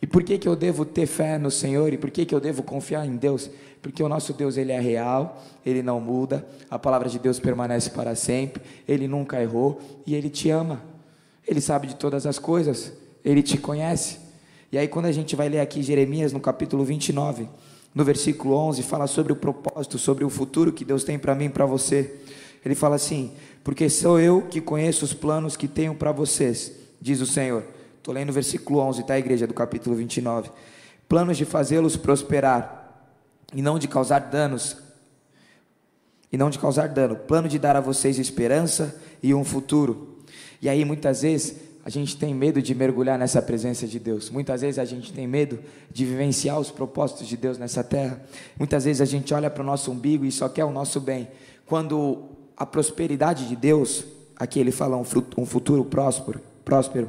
E 0.00 0.06
por 0.06 0.22
que, 0.22 0.38
que 0.38 0.48
eu 0.48 0.54
devo 0.54 0.84
ter 0.84 1.06
fé 1.06 1.38
no 1.38 1.50
Senhor? 1.50 1.92
E 1.92 1.98
por 1.98 2.10
que, 2.10 2.24
que 2.24 2.34
eu 2.34 2.40
devo 2.40 2.62
confiar 2.62 3.04
em 3.04 3.16
Deus? 3.16 3.50
Porque 3.82 4.02
o 4.02 4.08
nosso 4.08 4.32
Deus 4.32 4.56
ele 4.56 4.72
é 4.72 4.80
real, 4.80 5.42
ele 5.64 5.82
não 5.82 6.00
muda, 6.00 6.46
a 6.70 6.78
palavra 6.78 7.08
de 7.08 7.18
Deus 7.18 7.38
permanece 7.38 7.90
para 7.90 8.14
sempre, 8.14 8.62
ele 8.86 9.06
nunca 9.06 9.40
errou 9.40 9.80
e 10.06 10.14
ele 10.14 10.30
te 10.30 10.50
ama. 10.50 10.82
Ele 11.46 11.60
sabe 11.60 11.86
de 11.86 11.96
todas 11.96 12.26
as 12.26 12.38
coisas, 12.38 12.92
ele 13.24 13.42
te 13.42 13.58
conhece. 13.58 14.18
E 14.70 14.78
aí 14.78 14.86
quando 14.86 15.06
a 15.06 15.12
gente 15.12 15.34
vai 15.34 15.48
ler 15.48 15.60
aqui 15.60 15.82
Jeremias 15.82 16.32
no 16.32 16.40
capítulo 16.40 16.84
29, 16.84 17.48
no 17.98 18.04
versículo 18.04 18.54
11, 18.54 18.80
fala 18.84 19.08
sobre 19.08 19.32
o 19.32 19.36
propósito, 19.36 19.98
sobre 19.98 20.24
o 20.24 20.30
futuro 20.30 20.72
que 20.72 20.84
Deus 20.84 21.02
tem 21.02 21.18
para 21.18 21.34
mim 21.34 21.46
e 21.46 21.48
para 21.48 21.66
você. 21.66 22.20
Ele 22.64 22.76
fala 22.76 22.94
assim: 22.94 23.32
Porque 23.64 23.90
sou 23.90 24.20
eu 24.20 24.42
que 24.42 24.60
conheço 24.60 25.04
os 25.04 25.12
planos 25.12 25.56
que 25.56 25.66
tenho 25.66 25.92
para 25.96 26.12
vocês, 26.12 26.70
diz 27.00 27.20
o 27.20 27.26
Senhor. 27.26 27.64
Estou 27.96 28.14
lendo 28.14 28.28
o 28.28 28.32
versículo 28.32 28.78
11, 28.78 29.02
tá, 29.02 29.18
igreja, 29.18 29.48
do 29.48 29.52
capítulo 29.52 29.96
29. 29.96 30.48
Planos 31.08 31.36
de 31.36 31.44
fazê-los 31.44 31.96
prosperar 31.96 33.02
e 33.52 33.60
não 33.60 33.80
de 33.80 33.88
causar 33.88 34.20
danos. 34.20 34.76
E 36.30 36.36
não 36.36 36.50
de 36.50 36.58
causar 36.60 36.86
dano. 36.90 37.16
Plano 37.16 37.48
de 37.48 37.58
dar 37.58 37.74
a 37.74 37.80
vocês 37.80 38.16
esperança 38.16 38.96
e 39.20 39.34
um 39.34 39.42
futuro. 39.42 40.18
E 40.62 40.68
aí, 40.68 40.84
muitas 40.84 41.22
vezes, 41.22 41.56
a 41.88 41.90
gente 41.90 42.18
tem 42.18 42.34
medo 42.34 42.60
de 42.60 42.74
mergulhar 42.74 43.18
nessa 43.18 43.40
presença 43.40 43.86
de 43.86 43.98
Deus. 43.98 44.28
Muitas 44.28 44.60
vezes 44.60 44.78
a 44.78 44.84
gente 44.84 45.10
tem 45.10 45.26
medo 45.26 45.58
de 45.90 46.04
vivenciar 46.04 46.60
os 46.60 46.70
propósitos 46.70 47.26
de 47.26 47.34
Deus 47.34 47.56
nessa 47.56 47.82
terra. 47.82 48.22
Muitas 48.58 48.84
vezes 48.84 49.00
a 49.00 49.06
gente 49.06 49.32
olha 49.32 49.48
para 49.48 49.62
o 49.62 49.64
nosso 49.64 49.90
umbigo 49.90 50.26
e 50.26 50.30
só 50.30 50.50
quer 50.50 50.66
o 50.66 50.70
nosso 50.70 51.00
bem. 51.00 51.28
Quando 51.64 52.24
a 52.54 52.66
prosperidade 52.66 53.48
de 53.48 53.56
Deus, 53.56 54.04
aqui 54.36 54.60
ele 54.60 54.70
fala 54.70 54.98
um 54.98 55.46
futuro 55.46 55.82
próspero, 55.82 56.42
próspero. 56.62 57.08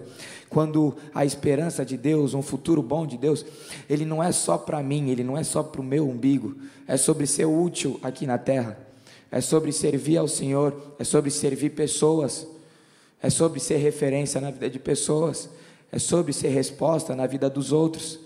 Quando 0.49 0.95
a 1.13 1.25
esperança 1.25 1.83
de 1.83 1.97
Deus, 1.97 2.33
um 2.33 2.41
futuro 2.41 2.81
bom 2.81 3.05
de 3.05 3.17
Deus, 3.17 3.45
ele 3.89 4.05
não 4.05 4.23
é 4.23 4.31
só 4.31 4.57
para 4.57 4.81
mim, 4.81 5.09
ele 5.09 5.25
não 5.25 5.37
é 5.37 5.43
só 5.43 5.61
para 5.61 5.81
o 5.81 5.83
meu 5.83 6.07
umbigo, 6.07 6.55
é 6.87 6.95
sobre 6.95 7.27
ser 7.27 7.43
útil 7.43 7.99
aqui 8.01 8.25
na 8.25 8.37
terra, 8.37 8.79
é 9.29 9.41
sobre 9.41 9.73
servir 9.73 10.15
ao 10.15 10.27
Senhor, 10.29 10.95
é 10.97 11.03
sobre 11.03 11.29
servir 11.29 11.71
pessoas 11.71 12.47
é 13.21 13.29
sobre 13.29 13.59
ser 13.59 13.77
referência 13.77 14.39
na 14.39 14.51
vida 14.51 14.69
de 14.69 14.79
pessoas, 14.79 15.49
é 15.91 15.99
sobre 15.99 16.31
ser 16.33 16.49
resposta 16.49 17.15
na 17.15 17.27
vida 17.27 17.49
dos 17.49 17.71
outros. 17.71 18.19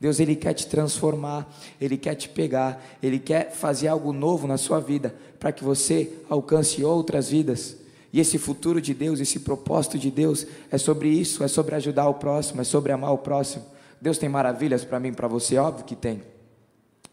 Deus 0.00 0.20
ele 0.20 0.36
quer 0.36 0.54
te 0.54 0.66
transformar, 0.66 1.52
ele 1.80 1.96
quer 1.96 2.14
te 2.14 2.28
pegar, 2.28 2.82
ele 3.02 3.18
quer 3.18 3.50
fazer 3.50 3.88
algo 3.88 4.12
novo 4.12 4.46
na 4.46 4.56
sua 4.56 4.80
vida, 4.80 5.14
para 5.38 5.50
que 5.50 5.64
você 5.64 6.12
alcance 6.28 6.84
outras 6.84 7.30
vidas. 7.30 7.76
E 8.12 8.20
esse 8.20 8.38
futuro 8.38 8.80
de 8.80 8.94
Deus, 8.94 9.20
esse 9.20 9.40
propósito 9.40 9.98
de 9.98 10.10
Deus 10.10 10.46
é 10.70 10.78
sobre 10.78 11.08
isso, 11.08 11.44
é 11.44 11.48
sobre 11.48 11.74
ajudar 11.74 12.08
o 12.08 12.14
próximo, 12.14 12.60
é 12.60 12.64
sobre 12.64 12.92
amar 12.92 13.12
o 13.12 13.18
próximo. 13.18 13.64
Deus 14.00 14.16
tem 14.16 14.28
maravilhas 14.28 14.84
para 14.84 15.00
mim, 15.00 15.12
para 15.12 15.28
você, 15.28 15.58
óbvio 15.58 15.84
que 15.84 15.96
tem. 15.96 16.22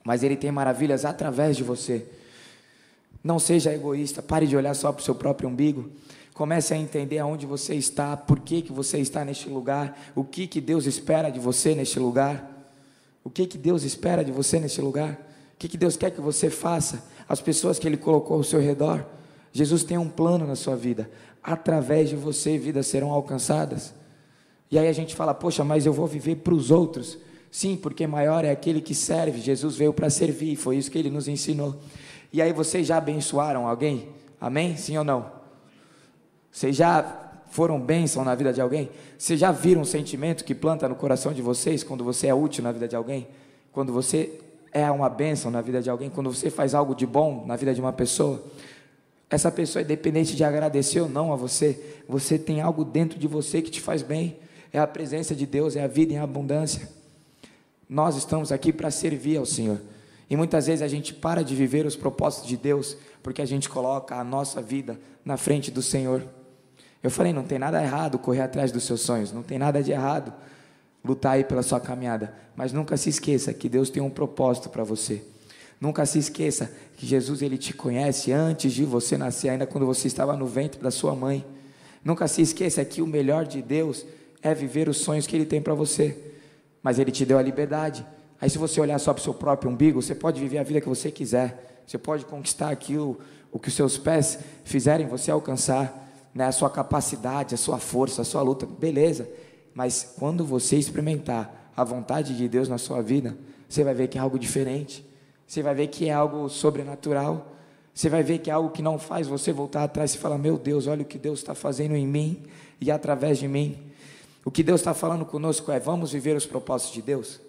Mas 0.03 0.23
ele 0.23 0.35
tem 0.35 0.51
maravilhas 0.51 1.03
através 1.03 1.57
de 1.57 1.63
você. 1.63 2.05
Não 3.23 3.39
seja 3.39 3.73
egoísta, 3.73 4.21
pare 4.21 4.45
de 4.45 4.55
olhar 4.55 4.75
só 4.75 4.91
para 4.91 5.01
o 5.01 5.03
seu 5.03 5.15
próprio 5.15 5.49
umbigo. 5.49 5.89
Comece 6.35 6.73
a 6.73 6.77
entender 6.77 7.17
aonde 7.17 7.45
você 7.45 7.75
está, 7.75 8.17
por 8.17 8.41
que, 8.41 8.61
que 8.61 8.73
você 8.73 8.97
está 8.97 9.23
neste 9.23 9.47
lugar, 9.47 9.97
o 10.13 10.21
que, 10.21 10.45
que 10.45 10.59
Deus 10.59 10.85
espera 10.85 11.29
de 11.29 11.39
você 11.39 11.73
neste 11.73 11.97
lugar. 11.97 12.51
O 13.23 13.29
que, 13.29 13.47
que 13.47 13.57
Deus 13.57 13.83
espera 13.83 14.21
de 14.21 14.33
você 14.33 14.59
neste 14.59 14.81
lugar? 14.81 15.13
O 15.53 15.57
que, 15.57 15.69
que 15.69 15.77
Deus 15.77 15.95
quer 15.95 16.11
que 16.11 16.19
você 16.19 16.49
faça? 16.49 17.05
As 17.27 17.39
pessoas 17.39 17.79
que 17.79 17.87
Ele 17.87 17.95
colocou 17.95 18.35
ao 18.35 18.43
seu 18.43 18.59
redor. 18.59 19.05
Jesus 19.53 19.85
tem 19.85 19.97
um 19.97 20.09
plano 20.09 20.45
na 20.45 20.57
sua 20.57 20.75
vida. 20.75 21.09
Através 21.41 22.09
de 22.09 22.17
você, 22.17 22.57
vidas 22.57 22.87
serão 22.87 23.11
alcançadas. 23.11 23.93
E 24.69 24.77
aí 24.77 24.89
a 24.89 24.93
gente 24.93 25.15
fala, 25.15 25.33
poxa, 25.33 25.63
mas 25.63 25.85
eu 25.85 25.93
vou 25.93 26.05
viver 26.05 26.35
para 26.35 26.53
os 26.53 26.69
outros. 26.69 27.17
Sim, 27.49 27.77
porque 27.77 28.05
maior 28.05 28.43
é 28.43 28.51
aquele 28.51 28.81
que 28.81 28.93
serve. 28.93 29.39
Jesus 29.39 29.77
veio 29.77 29.93
para 29.93 30.09
servir, 30.09 30.57
foi 30.57 30.75
isso 30.75 30.91
que 30.91 30.97
ele 30.97 31.09
nos 31.09 31.29
ensinou. 31.29 31.79
E 32.33 32.41
aí 32.41 32.51
vocês 32.51 32.85
já 32.85 32.97
abençoaram 32.97 33.65
alguém? 33.65 34.09
Amém? 34.41 34.75
Sim 34.75 34.97
ou 34.97 35.05
não? 35.05 35.34
Vocês 36.55 36.73
já 36.73 37.33
foram 37.49 37.77
bênção 37.77 38.23
na 38.23 38.33
vida 38.33 38.53
de 38.53 38.61
alguém? 38.61 38.89
Vocês 39.17 39.37
já 39.37 39.51
viram 39.51 39.81
um 39.81 39.85
sentimento 39.85 40.45
que 40.45 40.55
planta 40.55 40.87
no 40.87 40.95
coração 40.95 41.33
de 41.33 41.41
vocês 41.41 41.83
quando 41.83 42.01
você 42.01 42.27
é 42.27 42.33
útil 42.33 42.63
na 42.63 42.71
vida 42.71 42.87
de 42.87 42.95
alguém? 42.95 43.27
Quando 43.73 43.91
você 43.91 44.39
é 44.71 44.89
uma 44.89 45.09
bênção 45.09 45.51
na 45.51 45.59
vida 45.59 45.81
de 45.81 45.89
alguém? 45.89 46.09
Quando 46.09 46.31
você 46.31 46.49
faz 46.49 46.73
algo 46.73 46.95
de 46.95 47.05
bom 47.05 47.43
na 47.45 47.57
vida 47.57 47.73
de 47.73 47.81
uma 47.81 47.91
pessoa? 47.91 48.41
Essa 49.29 49.51
pessoa, 49.51 49.83
independente 49.83 50.33
de 50.33 50.45
agradecer 50.45 51.01
ou 51.01 51.09
não 51.09 51.33
a 51.33 51.35
você, 51.35 51.77
você 52.07 52.39
tem 52.39 52.61
algo 52.61 52.85
dentro 52.85 53.19
de 53.19 53.27
você 53.27 53.61
que 53.61 53.69
te 53.69 53.81
faz 53.81 54.01
bem. 54.01 54.37
É 54.71 54.79
a 54.79 54.87
presença 54.87 55.35
de 55.35 55.45
Deus, 55.45 55.75
é 55.75 55.83
a 55.83 55.87
vida 55.87 56.13
em 56.13 56.19
abundância. 56.19 56.87
Nós 57.89 58.15
estamos 58.15 58.53
aqui 58.53 58.71
para 58.71 58.89
servir 58.89 59.35
ao 59.35 59.45
Senhor. 59.45 59.81
E 60.29 60.37
muitas 60.37 60.67
vezes 60.67 60.81
a 60.81 60.87
gente 60.87 61.13
para 61.13 61.43
de 61.43 61.53
viver 61.53 61.85
os 61.85 61.97
propósitos 61.97 62.47
de 62.47 62.55
Deus 62.55 62.95
porque 63.21 63.41
a 63.41 63.45
gente 63.45 63.67
coloca 63.67 64.15
a 64.15 64.23
nossa 64.23 64.61
vida 64.61 64.97
na 65.25 65.35
frente 65.35 65.69
do 65.69 65.81
Senhor. 65.81 66.23
Eu 67.05 67.11
falei, 67.11 67.31
não 67.31 67.43
tem 67.43 67.59
nada 67.59 67.79
errado 67.83 68.17
correr 68.17 68.41
atrás 68.41 68.71
dos 68.71 68.83
seus 68.83 69.01
sonhos, 69.01 69.31
não 69.31 69.43
tem 69.43 69.59
nada 69.59 69.83
de 69.83 69.91
errado 69.91 70.33
lutar 71.03 71.33
aí 71.33 71.43
pela 71.43 71.61
sua 71.61 71.79
caminhada, 71.79 72.33
mas 72.55 72.73
nunca 72.73 72.97
se 72.97 73.11
esqueça 73.11 73.53
que 73.53 73.69
Deus 73.69 73.91
tem 73.91 74.01
um 74.01 74.09
propósito 74.09 74.69
para 74.69 74.83
você. 74.83 75.21
Nunca 75.79 76.03
se 76.07 76.17
esqueça 76.17 76.71
que 76.97 77.05
Jesus 77.05 77.43
ele 77.43 77.59
te 77.59 77.75
conhece 77.75 78.31
antes 78.31 78.73
de 78.73 78.83
você 78.83 79.19
nascer, 79.19 79.49
ainda 79.49 79.67
quando 79.67 79.85
você 79.85 80.07
estava 80.07 80.35
no 80.35 80.47
ventre 80.47 80.81
da 80.81 80.89
sua 80.89 81.13
mãe. 81.13 81.45
Nunca 82.03 82.27
se 82.27 82.41
esqueça 82.41 82.83
que 82.83 83.03
o 83.03 83.07
melhor 83.07 83.45
de 83.45 83.61
Deus 83.61 84.03
é 84.41 84.51
viver 84.55 84.89
os 84.89 84.97
sonhos 84.97 85.27
que 85.27 85.35
ele 85.35 85.45
tem 85.45 85.61
para 85.61 85.75
você. 85.75 86.17
Mas 86.81 86.97
ele 86.97 87.11
te 87.11 87.23
deu 87.23 87.37
a 87.37 87.41
liberdade. 87.43 88.03
Aí 88.41 88.49
se 88.49 88.57
você 88.57 88.81
olhar 88.81 88.97
só 88.97 89.13
para 89.13 89.21
o 89.21 89.23
seu 89.23 89.33
próprio 89.35 89.69
umbigo, 89.69 90.01
você 90.01 90.15
pode 90.15 90.41
viver 90.41 90.57
a 90.57 90.63
vida 90.63 90.81
que 90.81 90.89
você 90.89 91.11
quiser. 91.11 91.83
Você 91.85 91.99
pode 91.99 92.25
conquistar 92.25 92.71
aquilo 92.71 93.19
o 93.51 93.59
que 93.59 93.67
os 93.67 93.75
seus 93.75 93.95
pés 93.95 94.39
fizerem 94.63 95.05
você 95.05 95.29
alcançar 95.29 96.01
né, 96.35 96.45
a 96.45 96.51
sua 96.51 96.69
capacidade, 96.69 97.55
a 97.55 97.57
sua 97.57 97.79
força, 97.79 98.21
a 98.21 98.25
sua 98.25 98.41
luta, 98.41 98.65
beleza. 98.65 99.29
Mas 99.73 100.13
quando 100.19 100.45
você 100.45 100.75
experimentar 100.75 101.71
a 101.75 101.83
vontade 101.83 102.35
de 102.35 102.49
Deus 102.49 102.67
na 102.67 102.77
sua 102.77 103.01
vida, 103.01 103.37
você 103.69 103.85
vai 103.85 103.93
ver 103.93 104.09
que 104.09 104.17
é 104.17 104.21
algo 104.21 104.37
diferente. 104.37 105.05
Você 105.47 105.63
vai 105.63 105.73
ver 105.73 105.87
que 105.87 106.09
é 106.09 106.13
algo 106.13 106.49
sobrenatural. 106.49 107.53
Você 107.93 108.09
vai 108.09 108.21
ver 108.21 108.39
que 108.39 108.49
é 108.49 108.53
algo 108.53 108.69
que 108.69 108.81
não 108.81 108.99
faz 108.99 109.27
você 109.27 109.53
voltar 109.53 109.85
atrás 109.85 110.13
e 110.13 110.17
falar: 110.17 110.37
Meu 110.37 110.57
Deus, 110.57 110.87
olha 110.87 111.03
o 111.03 111.05
que 111.05 111.17
Deus 111.17 111.39
está 111.39 111.55
fazendo 111.55 111.95
em 111.95 112.05
mim 112.05 112.43
e 112.81 112.91
através 112.91 113.37
de 113.37 113.47
mim. 113.47 113.77
O 114.43 114.51
que 114.51 114.61
Deus 114.61 114.81
está 114.81 114.93
falando 114.93 115.25
conosco 115.25 115.71
é: 115.71 115.79
vamos 115.79 116.11
viver 116.11 116.35
os 116.35 116.45
propósitos 116.45 116.93
de 116.93 117.01
Deus. 117.01 117.39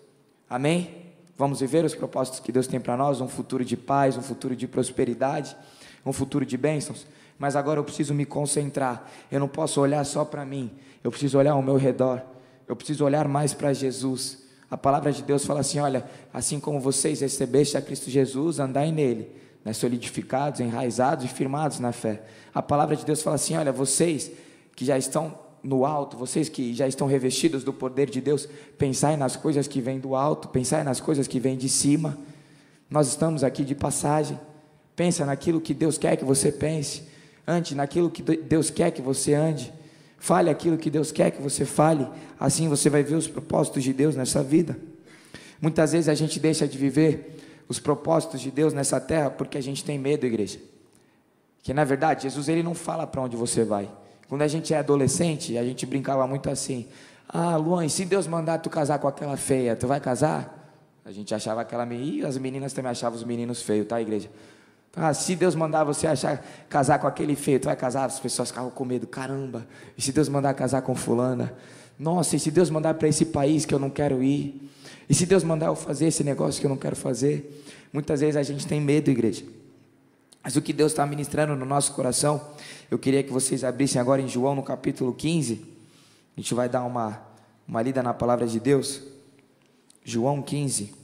Amém? 0.49 1.07
Vamos 1.37 1.59
viver 1.59 1.85
os 1.85 1.95
propósitos 1.95 2.39
que 2.39 2.53
Deus 2.53 2.69
tem 2.69 2.79
para 2.79 2.97
nós: 2.97 3.21
um 3.21 3.29
futuro 3.29 3.65
de 3.65 3.77
paz, 3.77 4.17
um 4.17 4.23
futuro 4.23 4.55
de 4.55 4.69
prosperidade, 4.69 5.57
um 6.05 6.13
futuro 6.13 6.47
de 6.47 6.57
bênçãos 6.57 7.05
mas 7.39 7.57
agora 7.57 7.81
eu 7.81 7.85
preciso 7.85 8.15
me 8.15 8.25
concentrar. 8.25 9.09
Eu 9.31 9.41
não 9.41 9.49
posso 9.49 9.81
olhar 9.81 10.05
só 10.05 10.25
para 10.25 10.45
mim, 10.45 10.71
eu 11.03 11.11
preciso 11.11 11.39
olhar 11.39 11.53
ao 11.53 11.63
meu 11.63 11.77
redor. 11.77 12.23
Eu 12.69 12.75
preciso 12.75 13.05
olhar 13.05 13.29
mais 13.29 13.55
para 13.55 13.73
Jesus. 13.73 14.45
A 14.71 14.77
palavra 14.77 15.13
de 15.13 15.23
Deus 15.23 15.45
fala 15.45 15.61
assim: 15.61 15.79
olha, 15.79 16.05
assim 16.33 16.59
como 16.59 16.81
vocês 16.81 17.21
recebeste 17.21 17.77
a 17.77 17.83
Cristo 17.83 18.11
Jesus, 18.11 18.59
andai 18.59 18.91
nele, 18.91 19.31
né, 19.65 19.73
solidificados, 19.73 20.61
enraizados 20.61 21.25
e 21.25 21.29
firmados 21.29 21.79
na 21.79 21.93
fé. 21.93 22.23
A 22.53 22.63
palavra 22.63 22.97
de 22.97 23.05
Deus 23.05 23.23
fala 23.23 23.37
assim: 23.37 23.57
olha, 23.57 23.71
vocês 23.71 24.31
que 24.75 24.85
já 24.85 24.99
estão 24.99 25.39
no 25.63 25.85
alto, 25.85 26.17
vocês 26.17 26.49
que 26.49 26.75
já 26.75 26.87
estão 26.87 27.07
revestidos 27.07 27.65
do 27.65 27.73
poder 27.73 28.11
de 28.11 28.21
Deus, 28.21 28.49
pensai 28.79 29.17
nas 29.17 29.37
coisas 29.37 29.67
que 29.67 29.81
vêm 29.81 29.99
do 29.99 30.15
alto, 30.15 30.49
pensai 30.49 30.83
nas 30.83 31.01
coisas 31.01 31.27
que 31.29 31.39
vêm 31.39 31.57
de 31.57 31.69
cima. 31.69 32.17
Nós 32.91 33.09
estamos 33.09 33.43
aqui 33.43 33.65
de 33.65 33.75
passagem. 33.75 34.39
Pensa 34.95 35.27
naquilo 35.27 35.61
que 35.61 35.75
Deus 35.75 35.99
quer 35.99 36.17
que 36.17 36.25
você 36.25 36.51
pense. 36.51 37.03
Ande 37.47 37.75
naquilo 37.75 38.11
que 38.11 38.23
Deus 38.23 38.71
quer 38.71 38.91
que 38.91 39.01
você 39.01 39.35
ande. 39.35 39.73
Fale 40.19 40.51
aquilo 40.51 40.77
que 40.77 40.91
Deus 40.91 41.13
quer 41.13 41.31
que 41.31 41.41
você 41.41 41.65
fale. 41.65 42.09
Assim 42.41 42.69
você 42.69 42.91
vai 42.91 43.03
ver 43.03 43.15
os 43.15 43.29
propósitos 43.29 43.85
de 43.85 43.93
Deus 43.93 44.17
nessa 44.17 44.43
vida. 44.43 44.77
Muitas 45.61 45.93
vezes 45.93 46.09
a 46.09 46.15
gente 46.15 46.41
deixa 46.41 46.67
de 46.67 46.77
viver 46.77 47.65
os 47.69 47.79
propósitos 47.79 48.41
de 48.41 48.51
Deus 48.51 48.73
nessa 48.73 49.01
terra 49.01 49.31
porque 49.31 49.57
a 49.57 49.63
gente 49.63 49.85
tem 49.85 49.99
medo, 49.99 50.27
igreja. 50.27 50.59
Que 51.63 51.73
na 51.73 51.85
verdade, 51.85 52.25
Jesus 52.25 52.49
ele 52.49 52.63
não 52.63 52.75
fala 52.75 53.07
para 53.07 53.21
onde 53.21 53.37
você 53.37 53.65
vai. 53.65 53.89
Quando 54.29 54.43
a 54.43 54.49
gente 54.49 54.75
é 54.75 54.79
adolescente, 54.79 55.57
a 55.57 55.65
gente 55.65 55.87
brincava 55.87 56.27
muito 56.27 56.51
assim: 56.51 56.89
"Ah, 57.29 57.57
Luan, 57.57 57.89
se 57.89 58.05
Deus 58.05 58.27
mandar 58.27 58.59
tu 58.59 58.69
casar 58.69 58.99
com 58.99 59.09
aquela 59.09 59.37
feia, 59.37 59.77
tu 59.77 59.87
vai 59.87 60.01
casar?" 60.01 60.57
A 61.05 61.13
gente 61.13 61.33
achava 61.33 61.61
aquela 61.61 61.87
menina, 61.87 62.27
as 62.27 62.37
meninas 62.37 62.73
também 62.73 62.91
achavam 62.91 63.17
os 63.17 63.25
meninos 63.25 63.63
feios, 63.63 63.87
tá, 63.87 64.01
igreja? 64.01 64.29
Ah, 64.99 65.13
se 65.13 65.37
Deus 65.37 65.55
mandar 65.55 65.85
você 65.85 66.07
achar, 66.07 66.43
casar 66.71 66.99
com 66.99 67.07
aquele 67.07 67.37
feio, 67.37 67.61
tu 67.61 67.67
vai 67.67 67.77
casar, 67.77 68.07
as 68.07 68.19
pessoas 68.19 68.49
ficavam 68.49 68.71
com 68.71 68.83
medo, 68.83 69.07
caramba. 69.07 69.67
E 69.97 70.01
se 70.01 70.11
Deus 70.11 70.27
mandar 70.27 70.55
casar 70.55 70.81
com 70.81 70.95
fulana? 70.95 71.53
Nossa, 71.99 72.35
e 72.37 72.41
se 72.41 72.51
Deus 72.51 72.71
mandar 72.71 72.95
para 72.95 73.07
esse 73.07 73.27
país 73.27 73.67
que 73.67 73.75
eu 73.75 73.79
não 73.79 73.91
quero 73.91 74.23
ir? 74.23 74.71
E 75.07 75.15
se 75.15 75.27
Deus 75.27 75.45
mandar 75.45 75.67
eu 75.67 75.77
fazer 75.77 76.07
esse 76.07 76.25
negócio 76.25 76.59
que 76.59 76.67
eu 76.67 76.71
não 76.71 76.79
quero 76.79 76.97
fazer? 76.97 77.63
Muitas 77.93 78.21
vezes 78.21 78.37
a 78.37 78.43
gente 78.43 78.67
tem 78.67 78.81
medo, 78.81 79.11
igreja. 79.11 79.45
Mas 80.43 80.57
o 80.57 80.63
que 80.63 80.73
Deus 80.73 80.93
está 80.93 81.05
ministrando 81.05 81.55
no 81.55 81.67
nosso 81.67 81.93
coração, 81.93 82.41
eu 82.91 82.99
queria 82.99 83.23
que 83.23 83.33
vocês 83.33 83.65
abrissem 83.65 84.01
agora 84.01 84.23
em 84.23 84.29
João 84.29 84.55
no 84.55 84.63
capítulo 84.63 85.13
15. 85.13 85.63
A 86.37 86.41
gente 86.41 86.55
vai 86.55 86.71
dar 86.71 86.85
uma, 86.85 87.21
uma 87.69 87.83
lida 87.83 88.03
na 88.03 88.15
palavra 88.15 88.47
de 88.47 88.59
Deus. 88.59 89.03
João 90.03 90.41
15. 90.41 90.95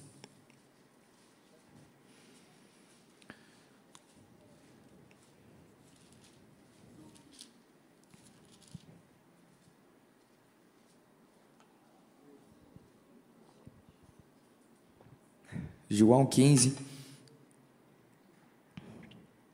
João 15.94 16.24
15. 16.24 16.74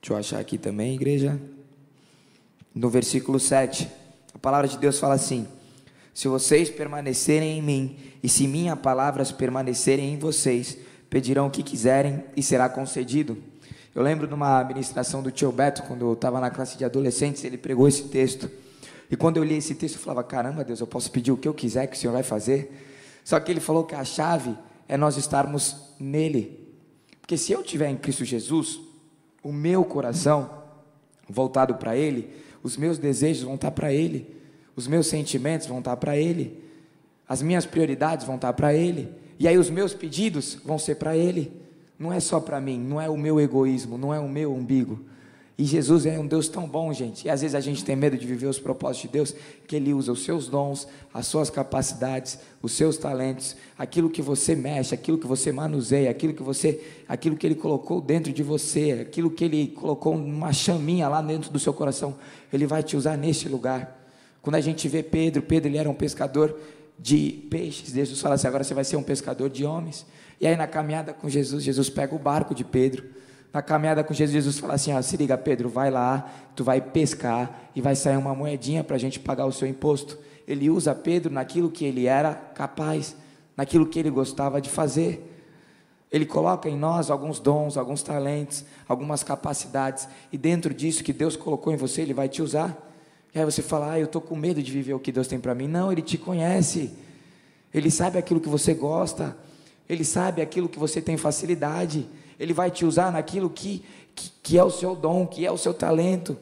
Deixa 0.01 0.13
eu 0.13 0.17
achar 0.17 0.39
aqui 0.39 0.57
também, 0.57 0.95
igreja. 0.95 1.37
No 2.73 2.89
versículo 2.89 3.41
7, 3.41 3.89
a 4.33 4.39
palavra 4.39 4.69
de 4.69 4.79
Deus 4.79 5.01
fala 5.01 5.15
assim: 5.15 5.49
Se 6.15 6.29
vocês 6.29 6.71
permanecerem 6.71 7.59
em 7.59 7.63
mim, 7.63 7.97
e 8.23 8.29
se 8.29 8.47
minhas 8.47 8.79
palavras 8.79 9.33
permanecerem 9.33 10.15
em 10.15 10.19
vocês, 10.19 10.79
pedirão 11.11 11.49
o 11.49 11.51
que 11.51 11.61
quiserem 11.61 12.23
e 12.37 12.43
será 12.43 12.69
concedido. 12.69 13.37
Eu 13.93 14.03
lembro 14.03 14.29
de 14.29 14.35
uma 14.35 14.63
ministração 14.63 15.21
do 15.21 15.33
tio 15.33 15.51
Beto, 15.51 15.83
quando 15.83 16.03
eu 16.03 16.13
estava 16.13 16.39
na 16.39 16.51
classe 16.51 16.79
de 16.79 16.85
adolescentes, 16.85 17.43
ele 17.43 17.59
pregou 17.59 17.89
esse 17.89 18.05
texto. 18.05 18.49
E 19.11 19.17
quando 19.17 19.39
eu 19.39 19.45
li 19.45 19.57
esse 19.57 19.75
texto, 19.75 19.97
eu 19.97 20.01
falava: 20.01 20.23
Caramba, 20.23 20.63
Deus, 20.63 20.79
eu 20.79 20.87
posso 20.87 21.11
pedir 21.11 21.33
o 21.33 21.37
que 21.37 21.49
eu 21.49 21.55
quiser 21.55 21.89
que 21.89 21.97
o 21.97 21.99
Senhor 21.99 22.13
vai 22.13 22.23
fazer. 22.23 22.71
Só 23.25 23.41
que 23.41 23.51
ele 23.51 23.61
falou 23.61 23.83
que 23.83 23.97
a 23.97 24.05
chave 24.05 24.57
é 24.89 24.97
nós 24.97 25.17
estarmos 25.17 25.77
nele. 26.01 26.67
Porque 27.21 27.37
se 27.37 27.53
eu 27.53 27.63
tiver 27.63 27.91
em 27.91 27.97
Cristo 27.97 28.25
Jesus, 28.25 28.81
o 29.43 29.53
meu 29.53 29.85
coração 29.85 30.51
voltado 31.29 31.75
para 31.75 31.95
Ele, 31.95 32.31
os 32.63 32.77
meus 32.77 32.99
desejos 32.99 33.43
vão 33.43 33.55
estar 33.55 33.71
para 33.71 33.93
Ele, 33.93 34.35
os 34.75 34.87
meus 34.87 35.07
sentimentos 35.07 35.67
vão 35.67 35.79
estar 35.81 35.97
para 35.97 36.17
Ele, 36.17 36.65
as 37.29 37.43
minhas 37.43 37.67
prioridades 37.67 38.27
vão 38.27 38.37
estar 38.37 38.53
para 38.55 38.73
Ele, 38.73 39.13
e 39.39 39.47
aí 39.47 39.59
os 39.59 39.69
meus 39.69 39.93
pedidos 39.93 40.59
vão 40.65 40.79
ser 40.79 40.97
para 40.97 41.17
Ele. 41.17 41.53
Não 41.99 42.13
é 42.13 42.21
só 42.21 42.41
para 42.41 42.61
mim, 42.61 42.79
não 42.79 43.01
é 43.01 43.09
o 43.09 43.17
meu 43.17 43.39
egoísmo, 43.41 43.99
não 43.99 44.15
é 44.15 44.19
o 44.19 44.29
meu 44.29 44.55
umbigo, 44.55 45.05
e 45.59 45.65
Jesus 45.65 46.07
é 46.07 46.17
um 46.17 46.27
Deus 46.27 46.49
tão 46.49 46.69
bom, 46.69 46.93
gente. 46.93 47.27
E 47.27 47.31
às 47.31 47.41
vezes 47.41 47.57
a 47.57 47.61
gente 47.61 47.85
tem 47.85 47.97
medo 47.97 48.17
de 48.17 48.25
viver 48.25 48.47
os 48.47 48.61
propósitos 48.61 49.03
de 49.03 49.09
Deus, 49.09 49.35
que 49.67 49.75
Ele 49.75 49.93
usa 49.93 50.13
os 50.13 50.23
seus 50.25 50.47
dons, 50.47 50.87
as 51.13 51.27
suas 51.27 51.51
capacidades, 51.51 52.39
os 52.63 52.71
seus 52.71 52.97
talentos, 52.97 53.57
aquilo 53.77 54.09
que 54.09 54.23
você 54.23 54.55
mexe, 54.55 54.95
aquilo 54.95 55.19
que 55.19 55.27
você 55.27 55.51
manuseia, 55.51 56.11
aquilo 56.11 56.33
que 56.33 56.45
você, 56.45 56.81
aquilo 57.09 57.37
que 57.37 57.45
Ele 57.45 57.57
colocou 57.57 58.01
dentro 58.01 58.33
de 58.33 58.41
você, 58.41 59.05
aquilo 59.09 59.29
que 59.33 59.45
Ele 59.45 59.67
colocou 59.67 60.15
uma 60.15 60.53
chaminha 60.53 61.09
lá 61.09 61.21
dentro 61.21 61.51
do 61.51 61.59
seu 61.59 61.73
coração, 61.73 62.15
Ele 62.53 62.65
vai 62.65 62.85
te 62.85 62.97
usar 62.97 63.17
neste 63.17 63.49
lugar. 63.49 64.01
Quando 64.41 64.55
a 64.55 64.61
gente 64.61 64.87
vê 64.89 65.03
Pedro, 65.03 65.43
Pedro 65.43 65.69
ele 65.69 65.79
era 65.79 65.91
um 65.91 65.95
pescador 65.95 66.57
de 66.97 67.49
peixes. 67.51 67.93
Jesus 67.93 68.21
fala 68.21 68.37
assim: 68.37 68.47
agora 68.47 68.63
você 68.63 68.75
vai 68.75 68.85
ser 68.85 68.97
um 68.97 69.03
pescador 69.03 69.51
de 69.51 69.65
homens. 69.65 70.07
E 70.41 70.47
aí 70.47 70.57
na 70.57 70.69
caminhada 70.69 71.13
com 71.13 71.29
Jesus, 71.29 71.65
Jesus 71.65 71.91
pega 71.91 72.15
o 72.15 72.19
barco 72.19 72.55
de 72.55 72.63
Pedro 72.63 73.19
Na 73.53 73.63
caminhada 73.63 74.05
com 74.05 74.13
Jesus, 74.13 74.33
Jesus 74.33 74.59
fala 74.59 74.75
assim: 74.75 74.93
ó, 74.93 75.01
se 75.01 75.17
liga, 75.17 75.37
Pedro, 75.39 75.69
vai 75.69 75.91
lá, 75.91 76.31
tu 76.55 76.63
vai 76.63 76.81
pescar 76.81 77.71
e 77.75 77.81
vai 77.81 77.95
sair 77.95 78.17
uma 78.17 78.35
moedinha 78.35 78.85
para 78.85 78.97
a 78.97 78.99
gente 78.99 79.19
pagar 79.19 79.47
o 79.47 79.53
seu 79.53 79.67
imposto. 79.67 80.19
Ele 80.47 80.71
usa 80.71 80.95
Pedro 80.95 81.33
naquilo 81.33 81.71
que 81.71 81.85
ele 81.85 82.07
era 82.07 82.35
capaz, 82.35 83.17
naquilo 83.57 83.87
que 83.87 83.99
ele 83.99 84.11
gostava 84.11 84.61
de 84.61 84.69
fazer. 84.69 85.37
Ele 86.11 86.25
coloca 86.25 86.69
em 86.69 86.77
nós 86.77 87.11
alguns 87.11 87.39
dons, 87.39 87.77
alguns 87.77 88.03
talentos, 88.03 88.65
algumas 88.89 89.23
capacidades, 89.23 90.09
e 90.33 90.39
dentro 90.39 90.73
disso 90.73 91.05
que 91.05 91.13
Deus 91.13 91.37
colocou 91.37 91.73
em 91.73 91.77
você, 91.77 92.01
Ele 92.01 92.15
vai 92.15 92.29
te 92.29 92.41
usar. 92.41 92.77
E 93.35 93.39
aí 93.39 93.45
você 93.45 93.61
fala, 93.61 93.93
ah, 93.93 93.99
eu 93.99 94.07
estou 94.07 94.23
com 94.23 94.35
medo 94.35 94.63
de 94.63 94.73
viver 94.73 94.95
o 94.95 94.99
que 94.99 95.13
Deus 95.13 95.29
tem 95.29 95.39
para 95.39 95.55
mim. 95.55 95.69
Não, 95.69 95.93
Ele 95.93 96.01
te 96.01 96.17
conhece, 96.17 96.95
Ele 97.75 97.91
sabe 97.91 98.17
aquilo 98.17 98.41
que 98.41 98.49
você 98.49 98.73
gosta, 98.73 99.37
Ele 99.87 100.03
sabe 100.03 100.41
aquilo 100.41 100.67
que 100.67 100.79
você 100.79 101.03
tem 101.03 101.19
facilidade, 101.19 102.09
Ele 102.39 102.53
vai 102.53 102.71
te 102.71 102.85
usar 102.85 103.11
naquilo 103.11 103.51
que, 103.51 103.85
que, 104.15 104.33
que 104.43 104.59
é 104.59 104.65
o 104.65 104.71
seu 104.71 104.95
dom, 104.95 105.27
que 105.27 105.45
é 105.45 105.51
o 105.51 105.59
seu 105.59 105.75
talento. 105.75 106.37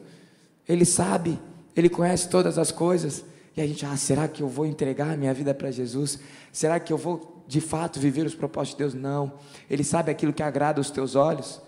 Ele 0.67 0.85
sabe, 0.85 1.39
Ele 1.75 1.89
conhece 1.89 2.29
todas 2.29 2.57
as 2.57 2.71
coisas. 2.71 3.23
E 3.55 3.61
a 3.61 3.65
gente, 3.65 3.85
ah, 3.85 3.97
será 3.97 4.27
que 4.27 4.43
eu 4.43 4.47
vou 4.47 4.65
entregar 4.65 5.11
a 5.11 5.17
minha 5.17 5.33
vida 5.33 5.53
para 5.53 5.71
Jesus? 5.71 6.19
Será 6.51 6.79
que 6.79 6.93
eu 6.93 6.97
vou 6.97 7.43
de 7.47 7.59
fato 7.59 7.99
viver 7.99 8.25
os 8.25 8.35
propósitos 8.35 8.77
de 8.77 8.83
Deus? 8.83 8.93
Não. 8.93 9.33
Ele 9.69 9.83
sabe 9.83 10.11
aquilo 10.11 10.31
que 10.31 10.43
agrada 10.43 10.79
os 10.79 10.91
teus 10.91 11.15
olhos. 11.15 11.59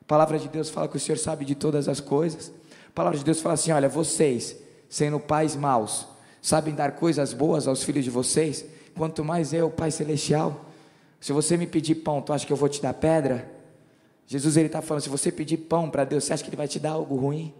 A 0.00 0.04
palavra 0.06 0.38
de 0.38 0.48
Deus 0.48 0.68
fala 0.68 0.86
que 0.86 0.96
o 0.96 1.00
Senhor 1.00 1.18
sabe 1.18 1.44
de 1.44 1.54
todas 1.54 1.88
as 1.88 1.98
coisas. 1.98 2.52
A 2.88 2.92
palavra 2.94 3.18
de 3.18 3.24
Deus 3.24 3.40
fala 3.40 3.54
assim: 3.54 3.72
olha, 3.72 3.88
vocês, 3.88 4.56
sendo 4.88 5.18
pais 5.18 5.56
maus, 5.56 6.06
sabem 6.40 6.74
dar 6.74 6.92
coisas 6.92 7.32
boas 7.32 7.66
aos 7.66 7.82
filhos 7.82 8.04
de 8.04 8.10
vocês, 8.10 8.64
quanto 8.94 9.24
mais 9.24 9.52
eu, 9.52 9.70
Pai 9.70 9.90
Celestial. 9.90 10.66
Se 11.20 11.32
você 11.32 11.56
me 11.56 11.66
pedir 11.66 11.96
pão, 11.96 12.20
tu 12.20 12.32
acha 12.32 12.46
que 12.46 12.52
eu 12.52 12.56
vou 12.56 12.68
te 12.68 12.82
dar 12.82 12.92
pedra? 12.92 13.50
Jesus 14.26 14.56
ele 14.56 14.66
está 14.66 14.80
falando: 14.80 15.02
se 15.02 15.08
você 15.08 15.30
pedir 15.30 15.58
pão 15.58 15.90
para 15.90 16.04
Deus, 16.04 16.24
você 16.24 16.32
acha 16.32 16.42
que 16.42 16.50
Ele 16.50 16.56
vai 16.56 16.68
te 16.68 16.78
dar 16.78 16.92
algo 16.92 17.16
ruim? 17.16 17.52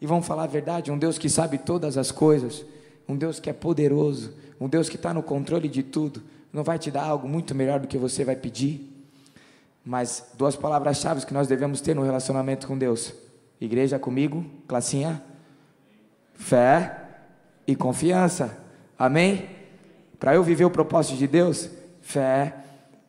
E 0.00 0.06
vamos 0.06 0.26
falar 0.26 0.44
a 0.44 0.48
verdade: 0.48 0.90
um 0.90 0.98
Deus 0.98 1.18
que 1.18 1.28
sabe 1.28 1.58
todas 1.58 1.96
as 1.96 2.10
coisas, 2.10 2.64
um 3.08 3.16
Deus 3.16 3.40
que 3.40 3.50
é 3.50 3.52
poderoso, 3.52 4.34
um 4.60 4.68
Deus 4.68 4.88
que 4.88 4.96
está 4.96 5.12
no 5.12 5.22
controle 5.22 5.68
de 5.68 5.82
tudo, 5.82 6.22
não 6.52 6.62
vai 6.62 6.78
te 6.78 6.90
dar 6.90 7.04
algo 7.04 7.28
muito 7.28 7.54
melhor 7.54 7.80
do 7.80 7.88
que 7.88 7.98
você 7.98 8.24
vai 8.24 8.36
pedir. 8.36 8.92
Mas 9.84 10.30
duas 10.34 10.56
palavras-chave 10.56 11.24
que 11.24 11.34
nós 11.34 11.46
devemos 11.46 11.80
ter 11.80 11.94
no 11.94 12.02
relacionamento 12.02 12.66
com 12.66 12.76
Deus: 12.76 13.12
igreja 13.60 13.98
comigo, 13.98 14.44
classinha, 14.68 15.22
fé 16.34 17.04
e 17.66 17.74
confiança. 17.74 18.56
Amém? 18.98 19.48
Para 20.18 20.34
eu 20.34 20.42
viver 20.42 20.64
o 20.64 20.70
propósito 20.70 21.16
de 21.16 21.26
Deus, 21.26 21.68
fé 22.00 22.54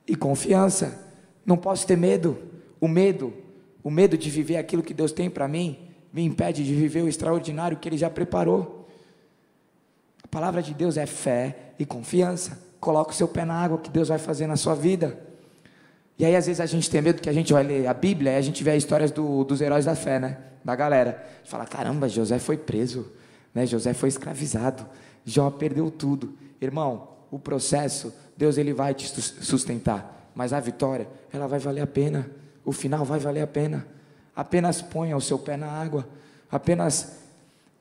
e 0.06 0.16
confiança. 0.16 1.07
Não 1.48 1.56
posso 1.56 1.88
ter 1.88 1.98
medo. 1.98 2.38
O 2.80 2.88
medo, 2.90 3.34
o 3.82 3.90
medo 3.90 4.18
de 4.18 4.30
viver 4.30 4.58
aquilo 4.58 4.84
que 4.84 4.94
Deus 4.94 5.14
tem 5.14 5.30
para 5.30 5.48
mim, 5.48 5.80
me 6.12 6.22
impede 6.24 6.64
de 6.64 6.76
viver 6.76 7.02
o 7.02 7.08
extraordinário 7.08 7.78
que 7.78 7.88
Ele 7.88 7.98
já 7.98 8.10
preparou. 8.10 8.88
A 10.22 10.28
palavra 10.28 10.62
de 10.62 10.74
Deus 10.74 10.98
é 10.98 11.06
fé 11.06 11.72
e 11.80 11.86
confiança. 11.86 12.62
Coloque 12.82 13.14
o 13.14 13.16
seu 13.16 13.30
pé 13.30 13.46
na 13.46 13.56
água 13.56 13.78
que 13.78 13.90
Deus 13.90 14.10
vai 14.10 14.20
fazer 14.20 14.46
na 14.46 14.58
sua 14.58 14.76
vida. 14.76 15.18
E 16.20 16.26
aí, 16.26 16.36
às 16.36 16.48
vezes, 16.48 16.60
a 16.60 16.66
gente 16.66 16.90
tem 16.90 17.02
medo 17.02 17.22
que 17.22 17.30
a 17.30 17.34
gente 17.34 17.54
vai 17.54 17.64
ler 17.64 17.88
a 17.88 17.94
Bíblia 17.94 18.34
e 18.34 18.36
a 18.36 18.42
gente 18.42 18.64
vê 18.64 18.72
as 18.72 18.78
histórias 18.78 19.12
do, 19.12 19.44
dos 19.44 19.62
heróis 19.62 19.86
da 19.86 19.96
fé, 19.96 20.20
né? 20.20 20.38
Da 20.66 20.76
galera. 20.76 21.26
Fala: 21.46 21.66
caramba, 21.66 22.10
José 22.10 22.40
foi 22.40 22.58
preso, 22.58 23.10
né? 23.54 23.66
José 23.66 23.94
foi 23.94 24.10
escravizado, 24.10 24.86
Jó 25.26 25.50
perdeu 25.50 25.90
tudo. 25.90 26.34
Irmão, 26.60 27.08
o 27.32 27.40
processo, 27.40 28.14
Deus 28.36 28.58
ele 28.58 28.74
vai 28.74 28.94
te 28.94 29.08
sustentar, 29.08 30.27
mas 30.38 30.54
a 30.54 30.60
vitória, 30.60 31.08
ela 31.34 31.48
vai 31.48 31.58
valer 31.58 31.82
a 31.82 31.88
pena. 31.88 32.30
O 32.64 32.72
final 32.72 33.04
vai 33.04 33.18
valer 33.18 33.42
a 33.42 33.48
pena. 33.48 33.88
Apenas 34.36 34.84
ponha 34.84 35.18
o 35.18 35.20
seu 35.20 35.40
pé 35.40 35.58
na 35.58 35.66
água. 35.66 36.08
Apenas 36.52 37.14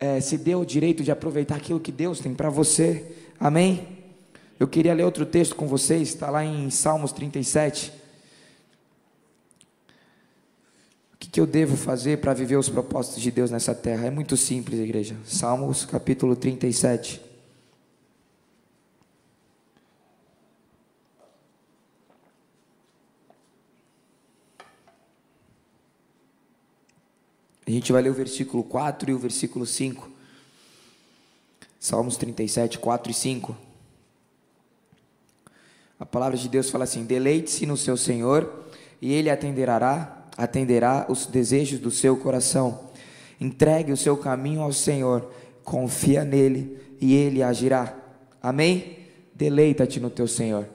é, 0.01 0.23
se 0.23 0.39
dê 0.39 0.55
o 0.55 0.65
direito 0.65 1.05
de 1.05 1.11
aproveitar 1.11 1.57
aquilo 1.57 1.79
que 1.79 1.93
Deus 1.93 2.19
tem 2.19 2.35
para 2.35 2.49
você. 2.49 3.15
Amém? 3.39 3.87
Eu 4.59 4.67
queria 4.67 4.95
ler 4.95 5.05
outro 5.05 5.27
texto 5.27 5.55
com 5.55 5.67
vocês, 5.67 6.09
está 6.09 6.31
lá 6.31 6.43
em 6.47 6.71
Salmos 6.71 7.13
37. 7.13 7.93
O 11.12 11.19
que, 11.19 11.29
que 11.29 11.38
eu 11.38 11.47
devo 11.47 11.77
fazer 11.77 12.23
para 12.23 12.33
viver 12.33 12.57
os 12.57 12.71
propósitos 12.71 13.21
de 13.21 13.31
Deus 13.31 13.51
nessa 13.51 13.75
terra? 13.75 14.07
É 14.07 14.11
muito 14.11 14.35
simples, 14.35 14.81
igreja. 14.81 15.14
Salmos 15.27 15.85
capítulo 15.85 16.35
37. 16.35 17.26
A 27.66 27.70
gente 27.70 27.90
vai 27.90 28.00
ler 28.00 28.11
o 28.11 28.14
versículo 28.14 28.62
4 28.62 29.11
e 29.11 29.14
o 29.14 29.18
versículo 29.18 29.66
5. 29.66 30.09
Salmos 31.81 32.16
37, 32.16 32.79
4 32.79 33.11
e 33.11 33.14
5. 33.14 33.57
A 35.98 36.07
palavra 36.07 36.37
de 36.37 36.48
Deus 36.48 36.70
fala 36.70 36.85
assim: 36.85 37.05
deleite-se 37.05 37.66
no 37.66 37.76
seu 37.76 37.96
Senhor, 37.96 38.66
e 39.02 39.12
Ele 39.12 39.29
atenderá, 39.29 40.26
atenderá 40.37 41.07
os 41.09 41.26
desejos 41.26 41.81
do 41.81 41.90
seu 41.90 42.16
coração. 42.16 42.87
Entregue 43.40 43.92
o 43.92 43.96
seu 43.96 44.16
caminho 44.16 44.62
ao 44.62 44.72
Senhor, 44.72 45.29
confia 45.64 46.24
nele, 46.24 46.79
e 47.00 47.14
Ele 47.14 47.42
agirá. 47.42 47.96
Amém? 48.40 48.98
Deleita-te 49.35 49.98
no 49.98 50.09
teu 50.09 50.29
Senhor. 50.29 50.68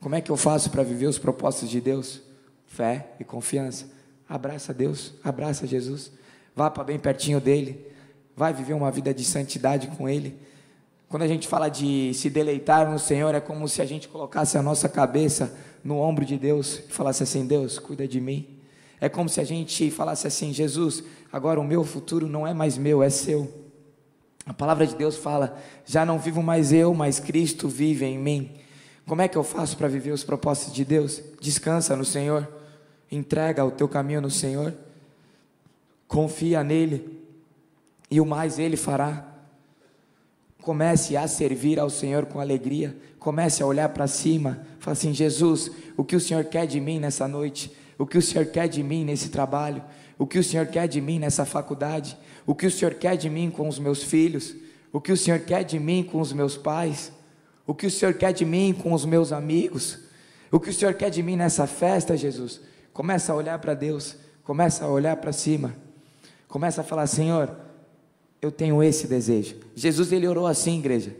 Como 0.00 0.14
é 0.14 0.20
que 0.20 0.30
eu 0.30 0.36
faço 0.36 0.70
para 0.70 0.82
viver 0.82 1.08
os 1.08 1.18
propósitos 1.18 1.68
de 1.68 1.80
Deus? 1.80 2.22
Fé 2.66 3.08
e 3.20 3.24
confiança. 3.24 3.86
Abraça 4.28 4.72
Deus, 4.72 5.12
abraça 5.22 5.66
Jesus. 5.66 6.10
Vá 6.58 6.68
para 6.70 6.84
bem 6.84 6.98
pertinho 6.98 7.40
dele. 7.40 7.86
Vai 8.36 8.52
viver 8.52 8.74
uma 8.74 8.90
vida 8.90 9.14
de 9.14 9.24
santidade 9.24 9.86
com 9.96 10.06
Ele 10.06 10.38
quando 11.08 11.22
a 11.22 11.26
gente 11.26 11.48
fala 11.48 11.70
de 11.70 12.12
se 12.12 12.28
deleitar 12.28 12.90
no 12.90 12.98
Senhor, 12.98 13.34
é 13.34 13.40
como 13.40 13.66
se 13.66 13.80
a 13.80 13.84
gente 13.86 14.06
colocasse 14.08 14.58
a 14.58 14.62
nossa 14.62 14.90
cabeça 14.90 15.56
no 15.82 15.98
ombro 15.98 16.22
de 16.22 16.36
Deus 16.36 16.80
e 16.86 16.92
falasse 16.92 17.22
assim: 17.22 17.46
Deus, 17.46 17.78
cuida 17.78 18.06
de 18.06 18.20
mim. 18.20 18.58
É 19.00 19.08
como 19.08 19.26
se 19.26 19.40
a 19.40 19.44
gente 19.44 19.90
falasse 19.90 20.26
assim: 20.26 20.52
Jesus, 20.52 21.02
agora 21.32 21.58
o 21.58 21.64
meu 21.64 21.82
futuro 21.82 22.26
não 22.26 22.46
é 22.46 22.52
mais 22.52 22.76
meu, 22.76 23.02
é 23.02 23.08
seu. 23.08 23.50
A 24.44 24.52
palavra 24.52 24.86
de 24.86 24.94
Deus 24.94 25.16
fala: 25.16 25.58
já 25.86 26.04
não 26.04 26.18
vivo 26.18 26.42
mais 26.42 26.74
eu, 26.74 26.92
mas 26.92 27.18
Cristo 27.18 27.68
vive 27.68 28.04
em 28.04 28.18
mim. 28.18 28.50
Como 29.06 29.22
é 29.22 29.28
que 29.28 29.38
eu 29.38 29.42
faço 29.42 29.78
para 29.78 29.88
viver 29.88 30.10
os 30.10 30.22
propósitos 30.22 30.74
de 30.74 30.84
Deus? 30.84 31.22
Descansa 31.40 31.96
no 31.96 32.04
Senhor, 32.04 32.46
entrega 33.10 33.64
o 33.64 33.70
teu 33.70 33.88
caminho 33.88 34.20
no 34.20 34.30
Senhor, 34.30 34.74
confia 36.08 36.64
nele, 36.64 37.22
e 38.10 38.20
o 38.20 38.26
mais 38.26 38.58
Ele 38.58 38.76
fará. 38.76 39.26
Comece 40.62 41.16
a 41.16 41.28
servir 41.28 41.78
ao 41.78 41.88
Senhor 41.90 42.26
com 42.26 42.40
alegria. 42.40 42.96
Comece 43.18 43.62
a 43.62 43.66
olhar 43.66 43.88
para 43.90 44.06
cima. 44.06 44.66
Fala 44.80 44.94
assim: 44.94 45.14
Jesus, 45.14 45.70
o 45.96 46.02
que 46.02 46.16
o 46.16 46.20
Senhor 46.20 46.44
quer 46.44 46.66
de 46.66 46.80
mim 46.80 46.98
nessa 46.98 47.28
noite? 47.28 47.70
O 47.98 48.06
que 48.06 48.18
o 48.18 48.22
Senhor 48.22 48.46
quer 48.46 48.68
de 48.68 48.82
mim 48.82 49.04
nesse 49.04 49.28
trabalho? 49.28 49.82
O 50.18 50.26
que 50.26 50.38
o 50.38 50.44
Senhor 50.44 50.66
quer 50.66 50.88
de 50.88 51.00
mim 51.00 51.18
nessa 51.18 51.44
faculdade? 51.44 52.16
O 52.46 52.54
que 52.54 52.66
o 52.66 52.70
Senhor 52.70 52.94
quer 52.94 53.16
de 53.16 53.28
mim 53.30 53.50
com 53.50 53.68
os 53.68 53.78
meus 53.78 54.02
filhos? 54.02 54.54
O 54.92 55.00
que 55.00 55.12
o 55.12 55.16
Senhor 55.16 55.40
quer 55.40 55.62
de 55.62 55.78
mim 55.78 56.02
com 56.02 56.20
os 56.20 56.32
meus 56.32 56.56
pais? 56.56 57.12
O 57.66 57.74
que 57.74 57.86
o 57.86 57.90
Senhor 57.90 58.14
quer 58.14 58.32
de 58.32 58.44
mim 58.44 58.72
com 58.72 58.92
os 58.92 59.04
meus 59.04 59.32
amigos? 59.32 59.98
O 60.50 60.58
que 60.58 60.70
o 60.70 60.72
Senhor 60.72 60.94
quer 60.94 61.10
de 61.10 61.22
mim 61.22 61.36
nessa 61.36 61.66
festa, 61.66 62.16
Jesus? 62.16 62.60
Começa 62.92 63.32
a 63.32 63.36
olhar 63.36 63.58
para 63.58 63.74
Deus, 63.74 64.16
começa 64.42 64.84
a 64.84 64.88
olhar 64.88 65.16
para 65.16 65.32
cima. 65.32 65.87
Começa 66.48 66.80
a 66.80 66.84
falar: 66.84 67.06
Senhor, 67.06 67.54
eu 68.40 68.50
tenho 68.50 68.82
esse 68.82 69.06
desejo. 69.06 69.56
Jesus 69.74 70.10
ele 70.10 70.26
orou 70.26 70.46
assim, 70.46 70.78
igreja. 70.78 71.14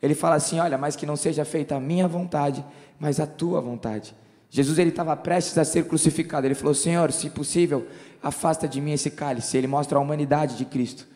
Ele 0.00 0.14
fala 0.14 0.36
assim: 0.36 0.60
Olha, 0.60 0.78
mas 0.78 0.96
que 0.96 1.04
não 1.04 1.16
seja 1.16 1.44
feita 1.44 1.76
a 1.76 1.80
minha 1.80 2.08
vontade, 2.08 2.64
mas 2.98 3.20
a 3.20 3.26
tua 3.26 3.60
vontade. 3.60 4.14
Jesus 4.48 4.78
ele 4.78 4.90
estava 4.90 5.16
prestes 5.16 5.56
a 5.58 5.64
ser 5.64 5.86
crucificado. 5.86 6.46
Ele 6.46 6.54
falou: 6.54 6.74
Senhor, 6.74 7.10
se 7.12 7.28
possível, 7.30 7.86
afasta 8.22 8.68
de 8.68 8.80
mim 8.80 8.92
esse 8.92 9.10
cálice. 9.10 9.56
Ele 9.56 9.66
mostra 9.66 9.98
a 9.98 10.00
humanidade 10.00 10.56
de 10.56 10.64
Cristo. 10.64 11.06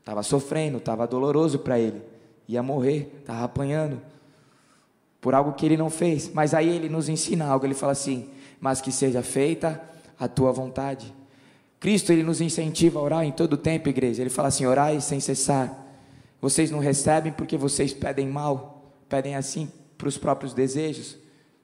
Estava 0.00 0.22
sofrendo, 0.22 0.78
estava 0.78 1.06
doloroso 1.06 1.58
para 1.58 1.78
ele. 1.78 2.02
Ia 2.46 2.62
morrer, 2.62 3.12
estava 3.20 3.44
apanhando 3.44 4.00
por 5.20 5.34
algo 5.34 5.54
que 5.54 5.64
ele 5.64 5.76
não 5.76 5.88
fez. 5.88 6.30
Mas 6.32 6.52
aí 6.52 6.68
ele 6.68 6.88
nos 6.88 7.08
ensina 7.08 7.46
algo. 7.46 7.66
Ele 7.66 7.74
fala 7.74 7.92
assim: 7.92 8.28
Mas 8.60 8.80
que 8.80 8.92
seja 8.92 9.22
feita 9.22 9.82
a 10.18 10.28
tua 10.28 10.52
vontade. 10.52 11.12
Cristo 11.84 12.14
ele 12.14 12.22
nos 12.22 12.40
incentiva 12.40 12.98
a 12.98 13.02
orar 13.02 13.24
em 13.24 13.30
todo 13.30 13.58
tempo, 13.58 13.90
igreja. 13.90 14.22
Ele 14.22 14.30
fala 14.30 14.48
assim: 14.48 14.64
orai 14.64 15.02
sem 15.02 15.20
cessar. 15.20 15.86
Vocês 16.40 16.70
não 16.70 16.78
recebem 16.78 17.30
porque 17.30 17.58
vocês 17.58 17.92
pedem 17.92 18.26
mal, 18.26 18.90
pedem 19.06 19.36
assim 19.36 19.70
para 19.98 20.08
os 20.08 20.16
próprios 20.16 20.54
desejos, 20.54 21.18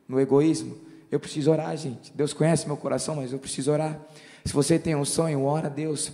no 0.07 0.21
egoísmo. 0.21 0.77
Eu 1.11 1.19
preciso 1.19 1.51
orar, 1.51 1.75
gente. 1.75 2.13
Deus 2.15 2.35
conhece 2.35 2.67
meu 2.67 2.77
coração, 2.77 3.17
mas 3.17 3.33
eu 3.33 3.39
preciso 3.39 3.73
orar. 3.73 3.99
Se 4.45 4.53
você 4.53 4.79
tem 4.79 4.95
um 4.95 5.07
sonho, 5.07 5.43
ora 5.43 5.69
a 5.69 5.71
Deus. 5.71 6.13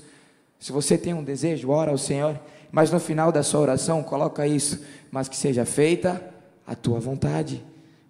Se 0.60 0.70
você 0.70 0.96
tem 0.96 1.12
um 1.12 1.24
desejo, 1.24 1.70
ora 1.70 1.90
ao 1.90 1.98
Senhor. 1.98 2.38
Mas 2.70 2.92
no 2.92 3.00
final 3.00 3.32
da 3.32 3.42
sua 3.42 3.58
oração, 3.58 4.04
coloca 4.04 4.46
isso: 4.46 4.84
mas 5.10 5.28
que 5.28 5.36
seja 5.36 5.64
feita 5.64 6.32
a 6.64 6.76
tua 6.76 7.00
vontade, 7.00 7.60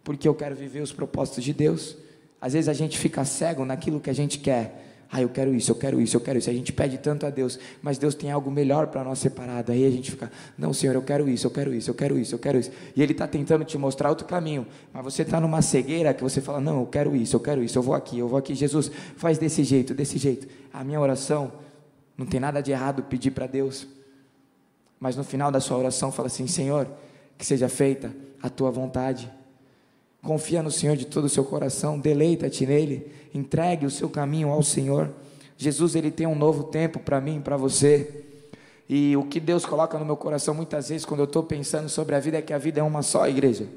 porque 0.04 0.28
eu 0.28 0.34
quero 0.34 0.54
viver 0.54 0.82
os 0.82 0.92
propósitos 0.92 1.42
de 1.42 1.54
Deus. 1.54 1.96
Às 2.38 2.52
vezes 2.52 2.68
a 2.68 2.74
gente 2.74 2.98
fica 2.98 3.24
cego 3.24 3.64
naquilo 3.64 3.98
que 3.98 4.10
a 4.10 4.14
gente 4.14 4.38
quer. 4.38 4.82
Ah, 5.10 5.22
eu 5.22 5.28
quero 5.28 5.54
isso, 5.54 5.70
eu 5.70 5.76
quero 5.76 6.00
isso, 6.00 6.16
eu 6.16 6.20
quero 6.20 6.38
isso. 6.38 6.50
A 6.50 6.52
gente 6.52 6.72
pede 6.72 6.98
tanto 6.98 7.26
a 7.26 7.30
Deus, 7.30 7.58
mas 7.80 7.96
Deus 7.96 8.14
tem 8.14 8.30
algo 8.30 8.50
melhor 8.50 8.88
para 8.88 9.04
nós 9.04 9.20
separado. 9.20 9.70
Aí 9.70 9.86
a 9.86 9.90
gente 9.90 10.10
fica, 10.10 10.30
não, 10.58 10.72
Senhor, 10.72 10.94
eu 10.94 11.02
quero 11.02 11.28
isso, 11.28 11.46
eu 11.46 11.50
quero 11.50 11.72
isso, 11.72 11.90
eu 11.90 11.94
quero 11.94 12.18
isso, 12.18 12.34
eu 12.34 12.38
quero 12.38 12.58
isso. 12.58 12.70
E 12.94 13.02
Ele 13.02 13.12
está 13.12 13.26
tentando 13.26 13.64
te 13.64 13.78
mostrar 13.78 14.08
outro 14.08 14.26
caminho, 14.26 14.66
mas 14.92 15.04
você 15.04 15.22
está 15.22 15.40
numa 15.40 15.62
cegueira 15.62 16.12
que 16.12 16.22
você 16.22 16.40
fala, 16.40 16.60
não, 16.60 16.80
eu 16.80 16.86
quero 16.86 17.14
isso, 17.14 17.36
eu 17.36 17.40
quero 17.40 17.62
isso, 17.62 17.78
eu 17.78 17.82
vou 17.82 17.94
aqui, 17.94 18.18
eu 18.18 18.26
vou 18.26 18.38
aqui. 18.38 18.54
Jesus, 18.54 18.90
faz 19.16 19.38
desse 19.38 19.62
jeito, 19.62 19.94
desse 19.94 20.18
jeito. 20.18 20.48
A 20.72 20.82
minha 20.82 21.00
oração, 21.00 21.52
não 22.18 22.26
tem 22.26 22.40
nada 22.40 22.60
de 22.60 22.72
errado 22.72 23.02
pedir 23.04 23.30
para 23.30 23.46
Deus, 23.46 23.86
mas 24.98 25.16
no 25.16 25.22
final 25.22 25.52
da 25.52 25.60
sua 25.60 25.76
oração 25.76 26.10
fala 26.10 26.26
assim, 26.26 26.46
Senhor, 26.46 26.88
que 27.38 27.46
seja 27.46 27.68
feita 27.68 28.12
a 28.42 28.48
tua 28.48 28.70
vontade. 28.70 29.30
Confia 30.26 30.60
no 30.60 30.72
Senhor 30.72 30.96
de 30.96 31.06
todo 31.06 31.26
o 31.26 31.28
seu 31.28 31.44
coração, 31.44 32.00
deleita-te 32.00 32.66
nele, 32.66 33.12
entregue 33.32 33.86
o 33.86 33.90
seu 33.90 34.10
caminho 34.10 34.48
ao 34.48 34.60
Senhor. 34.60 35.08
Jesus, 35.56 35.94
ele 35.94 36.10
tem 36.10 36.26
um 36.26 36.34
novo 36.34 36.64
tempo 36.64 36.98
para 36.98 37.20
mim, 37.20 37.40
para 37.40 37.56
você. 37.56 38.24
E 38.88 39.16
o 39.16 39.22
que 39.22 39.38
Deus 39.38 39.64
coloca 39.64 39.96
no 39.96 40.04
meu 40.04 40.16
coração 40.16 40.52
muitas 40.52 40.88
vezes 40.88 41.04
quando 41.04 41.20
eu 41.20 41.26
estou 41.26 41.44
pensando 41.44 41.88
sobre 41.88 42.16
a 42.16 42.18
vida 42.18 42.38
é 42.38 42.42
que 42.42 42.52
a 42.52 42.58
vida 42.58 42.80
é 42.80 42.82
uma 42.82 43.02
só, 43.02 43.28
igreja. 43.28 43.68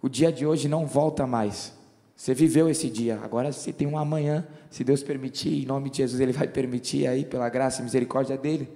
O 0.00 0.08
dia 0.08 0.32
de 0.32 0.46
hoje 0.46 0.66
não 0.66 0.86
volta 0.86 1.26
mais. 1.26 1.74
Você 2.16 2.32
viveu 2.32 2.70
esse 2.70 2.88
dia, 2.88 3.20
agora 3.22 3.52
você 3.52 3.70
tem 3.70 3.86
um 3.86 3.98
amanhã, 3.98 4.46
se 4.70 4.82
Deus 4.82 5.02
permitir, 5.02 5.62
em 5.62 5.66
nome 5.66 5.90
de 5.90 5.98
Jesus, 5.98 6.18
Ele 6.18 6.32
vai 6.32 6.48
permitir 6.48 7.06
aí, 7.06 7.22
pela 7.22 7.50
graça 7.50 7.82
e 7.82 7.84
misericórdia 7.84 8.38
dEle. 8.38 8.66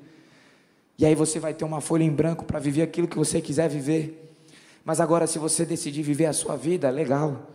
E 0.99 1.07
aí 1.07 1.15
você 1.15 1.41
vai 1.41 1.55
ter 1.55 1.65
uma 1.65 1.81
folha 1.81 2.05
em 2.05 2.11
branco 2.11 2.45
para 2.45 2.59
viver 2.59 2.83
aquilo 2.83 3.09
que 3.09 3.17
você 3.17 3.41
quiser 3.41 3.71
viver. 3.71 4.30
Mas 4.85 5.01
agora, 5.01 5.27
se 5.27 5.39
você 5.39 5.65
decidir 5.65 6.03
viver 6.03 6.27
a 6.27 6.33
sua 6.33 6.57
vida, 6.57 6.91
legal. 6.91 7.51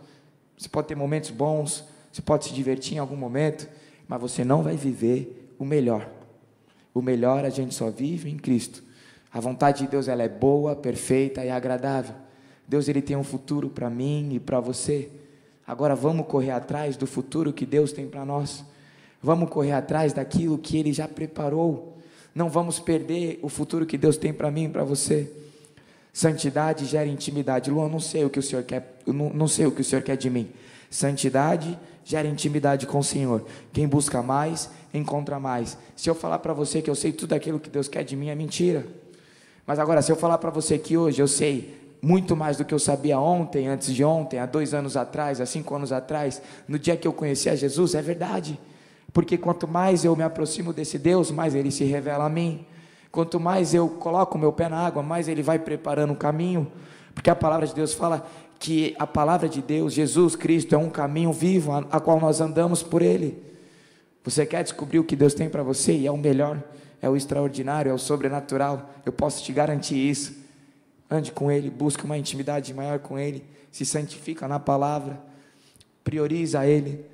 Você 0.56 0.68
pode 0.68 0.88
ter 0.88 0.94
momentos 0.94 1.30
bons, 1.30 1.84
você 2.12 2.22
pode 2.22 2.46
se 2.46 2.54
divertir 2.54 2.96
em 2.96 2.98
algum 2.98 3.16
momento, 3.16 3.68
mas 4.08 4.20
você 4.20 4.44
não 4.44 4.62
vai 4.62 4.76
viver 4.76 5.54
o 5.58 5.64
melhor. 5.64 6.08
O 6.94 7.02
melhor 7.02 7.44
a 7.44 7.50
gente 7.50 7.74
só 7.74 7.90
vive 7.90 8.30
em 8.30 8.38
Cristo. 8.38 8.82
A 9.32 9.40
vontade 9.40 9.84
de 9.84 9.90
Deus 9.90 10.08
ela 10.08 10.22
é 10.22 10.28
boa, 10.28 10.74
perfeita 10.74 11.44
e 11.44 11.50
agradável. 11.50 12.14
Deus 12.66 12.88
ele 12.88 13.02
tem 13.02 13.16
um 13.16 13.22
futuro 13.22 13.68
para 13.68 13.90
mim 13.90 14.30
e 14.32 14.40
para 14.40 14.60
você. 14.60 15.10
Agora 15.66 15.94
vamos 15.94 16.26
correr 16.26 16.52
atrás 16.52 16.96
do 16.96 17.06
futuro 17.06 17.52
que 17.52 17.66
Deus 17.66 17.92
tem 17.92 18.08
para 18.08 18.24
nós. 18.24 18.64
Vamos 19.22 19.50
correr 19.50 19.72
atrás 19.72 20.12
daquilo 20.12 20.56
que 20.56 20.78
ele 20.78 20.92
já 20.92 21.06
preparou. 21.06 21.98
Não 22.34 22.48
vamos 22.48 22.78
perder 22.78 23.38
o 23.42 23.48
futuro 23.48 23.84
que 23.84 23.98
Deus 23.98 24.16
tem 24.16 24.32
para 24.32 24.50
mim 24.50 24.64
e 24.64 24.68
para 24.68 24.84
você. 24.84 25.30
Santidade 26.16 26.86
gera 26.86 27.06
intimidade. 27.06 27.70
Luan, 27.70 27.90
não 27.90 28.00
sei 28.00 28.24
o 28.24 28.30
que 28.30 28.38
o 28.38 28.42
Senhor 28.42 28.64
quer, 28.64 29.00
não, 29.06 29.28
não 29.28 29.46
sei 29.46 29.66
o 29.66 29.70
que 29.70 29.82
o 29.82 29.84
Senhor 29.84 30.00
quer 30.00 30.16
de 30.16 30.30
mim. 30.30 30.48
Santidade 30.88 31.78
gera 32.02 32.26
intimidade 32.26 32.86
com 32.86 33.00
o 33.00 33.04
Senhor. 33.04 33.44
Quem 33.70 33.86
busca 33.86 34.22
mais, 34.22 34.70
encontra 34.94 35.38
mais. 35.38 35.76
Se 35.94 36.08
eu 36.08 36.14
falar 36.14 36.38
para 36.38 36.54
você 36.54 36.80
que 36.80 36.88
eu 36.88 36.94
sei 36.94 37.12
tudo 37.12 37.34
aquilo 37.34 37.60
que 37.60 37.68
Deus 37.68 37.86
quer 37.86 38.02
de 38.02 38.16
mim, 38.16 38.30
é 38.30 38.34
mentira. 38.34 38.86
Mas 39.66 39.78
agora, 39.78 40.00
se 40.00 40.10
eu 40.10 40.16
falar 40.16 40.38
para 40.38 40.48
você 40.48 40.78
que 40.78 40.96
hoje 40.96 41.20
eu 41.20 41.28
sei 41.28 41.78
muito 42.00 42.34
mais 42.34 42.56
do 42.56 42.64
que 42.64 42.72
eu 42.72 42.78
sabia 42.78 43.20
ontem, 43.20 43.68
antes 43.68 43.94
de 43.94 44.02
ontem, 44.02 44.38
há 44.38 44.46
dois 44.46 44.72
anos 44.72 44.96
atrás, 44.96 45.38
há 45.38 45.44
cinco 45.44 45.74
anos 45.74 45.92
atrás, 45.92 46.40
no 46.66 46.78
dia 46.78 46.96
que 46.96 47.06
eu 47.06 47.12
conheci 47.12 47.50
a 47.50 47.54
Jesus, 47.54 47.94
é 47.94 48.00
verdade. 48.00 48.58
Porque 49.12 49.36
quanto 49.36 49.68
mais 49.68 50.02
eu 50.02 50.16
me 50.16 50.22
aproximo 50.22 50.72
desse 50.72 50.98
Deus, 50.98 51.30
mais 51.30 51.54
ele 51.54 51.70
se 51.70 51.84
revela 51.84 52.24
a 52.24 52.30
mim. 52.30 52.64
Quanto 53.10 53.40
mais 53.40 53.74
eu 53.74 53.88
coloco 53.88 54.36
o 54.36 54.40
meu 54.40 54.52
pé 54.52 54.68
na 54.68 54.86
água, 54.86 55.02
mais 55.02 55.28
ele 55.28 55.42
vai 55.42 55.58
preparando 55.58 56.12
o 56.12 56.16
caminho, 56.16 56.70
porque 57.14 57.30
a 57.30 57.34
palavra 57.34 57.66
de 57.66 57.74
Deus 57.74 57.94
fala 57.94 58.26
que 58.58 58.94
a 58.98 59.06
palavra 59.06 59.48
de 59.48 59.62
Deus, 59.62 59.92
Jesus 59.92 60.36
Cristo, 60.36 60.74
é 60.74 60.78
um 60.78 60.90
caminho 60.90 61.32
vivo 61.32 61.72
a, 61.72 61.78
a 61.90 62.00
qual 62.00 62.20
nós 62.20 62.40
andamos 62.40 62.82
por 62.82 63.02
ele. 63.02 63.42
Você 64.24 64.44
quer 64.44 64.62
descobrir 64.62 64.98
o 64.98 65.04
que 65.04 65.14
Deus 65.14 65.34
tem 65.34 65.48
para 65.48 65.62
você 65.62 65.92
e 65.92 66.06
é 66.06 66.10
o 66.10 66.16
melhor, 66.16 66.62
é 67.00 67.08
o 67.08 67.16
extraordinário, 67.16 67.90
é 67.90 67.94
o 67.94 67.98
sobrenatural. 67.98 68.90
Eu 69.04 69.12
posso 69.12 69.42
te 69.44 69.52
garantir 69.52 69.96
isso. 69.96 70.34
Ande 71.08 71.30
com 71.30 71.50
ele, 71.50 71.70
busque 71.70 72.04
uma 72.04 72.18
intimidade 72.18 72.74
maior 72.74 72.98
com 72.98 73.16
ele, 73.16 73.44
se 73.70 73.84
santifica 73.86 74.48
na 74.48 74.58
palavra, 74.58 75.20
prioriza 76.02 76.66
ele 76.66 77.04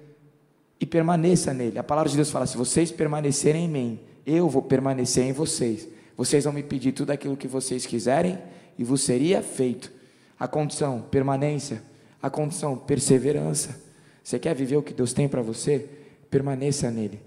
e 0.81 0.87
permaneça 0.87 1.53
nele. 1.53 1.79
A 1.79 1.83
palavra 1.83 2.09
de 2.09 2.17
Deus 2.17 2.31
fala: 2.31 2.47
se 2.47 2.57
vocês 2.57 2.91
permanecerem 2.91 3.67
em 3.67 3.69
mim, 3.69 4.01
eu 4.27 4.49
vou 4.49 4.63
permanecer 4.63 5.25
em 5.25 5.33
vocês. 5.33 5.89
Vocês 6.17 6.45
vão 6.45 6.53
me 6.53 6.63
pedir 6.63 6.93
tudo 6.93 7.11
aquilo 7.11 7.37
que 7.37 7.49
vocês 7.49 7.87
quiserem 7.87 8.39
e 8.79 8.85
vos 8.85 9.03
seria 9.03 9.43
feito. 9.43 9.93
A 10.39 10.47
condição, 10.47 11.03
permanência. 11.11 11.83
A 12.23 12.31
condição, 12.31 12.77
perseverança. 12.77 13.81
Você 14.23 14.39
quer 14.39 14.55
viver 14.55 14.77
o 14.77 14.83
que 14.83 14.95
Deus 14.95 15.13
tem 15.13 15.29
para 15.29 15.43
você? 15.43 15.89
Permaneça 16.31 16.91
nele. 16.91 17.21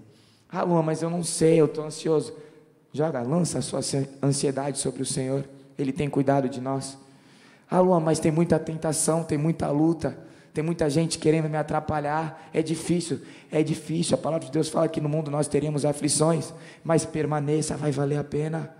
Ah, 0.48 0.62
Luan, 0.62 0.82
mas 0.82 1.02
eu 1.02 1.10
não 1.10 1.22
sei, 1.22 1.60
eu 1.60 1.66
estou 1.66 1.84
ansioso. 1.84 2.34
Joga, 2.92 3.20
lança 3.20 3.58
a 3.58 3.62
sua 3.62 3.80
ansiedade 4.22 4.78
sobre 4.78 5.02
o 5.02 5.06
Senhor. 5.06 5.44
Ele 5.78 5.92
tem 5.92 6.08
cuidado 6.08 6.48
de 6.48 6.60
nós. 6.60 6.96
Ah, 7.70 7.80
Luan, 7.80 8.00
mas 8.00 8.18
tem 8.18 8.32
muita 8.32 8.58
tentação, 8.58 9.22
tem 9.22 9.36
muita 9.36 9.70
luta. 9.70 10.16
Tem 10.56 10.64
muita 10.64 10.88
gente 10.88 11.18
querendo 11.18 11.50
me 11.50 11.58
atrapalhar. 11.58 12.48
É 12.50 12.62
difícil, 12.62 13.20
é 13.52 13.62
difícil. 13.62 14.14
A 14.14 14.18
palavra 14.18 14.46
de 14.46 14.50
Deus 14.50 14.70
fala 14.70 14.88
que 14.88 15.02
no 15.02 15.08
mundo 15.08 15.30
nós 15.30 15.46
teríamos 15.46 15.84
aflições, 15.84 16.50
mas 16.82 17.04
permaneça, 17.04 17.76
vai 17.76 17.92
valer 17.92 18.16
a 18.16 18.24
pena. 18.24 18.74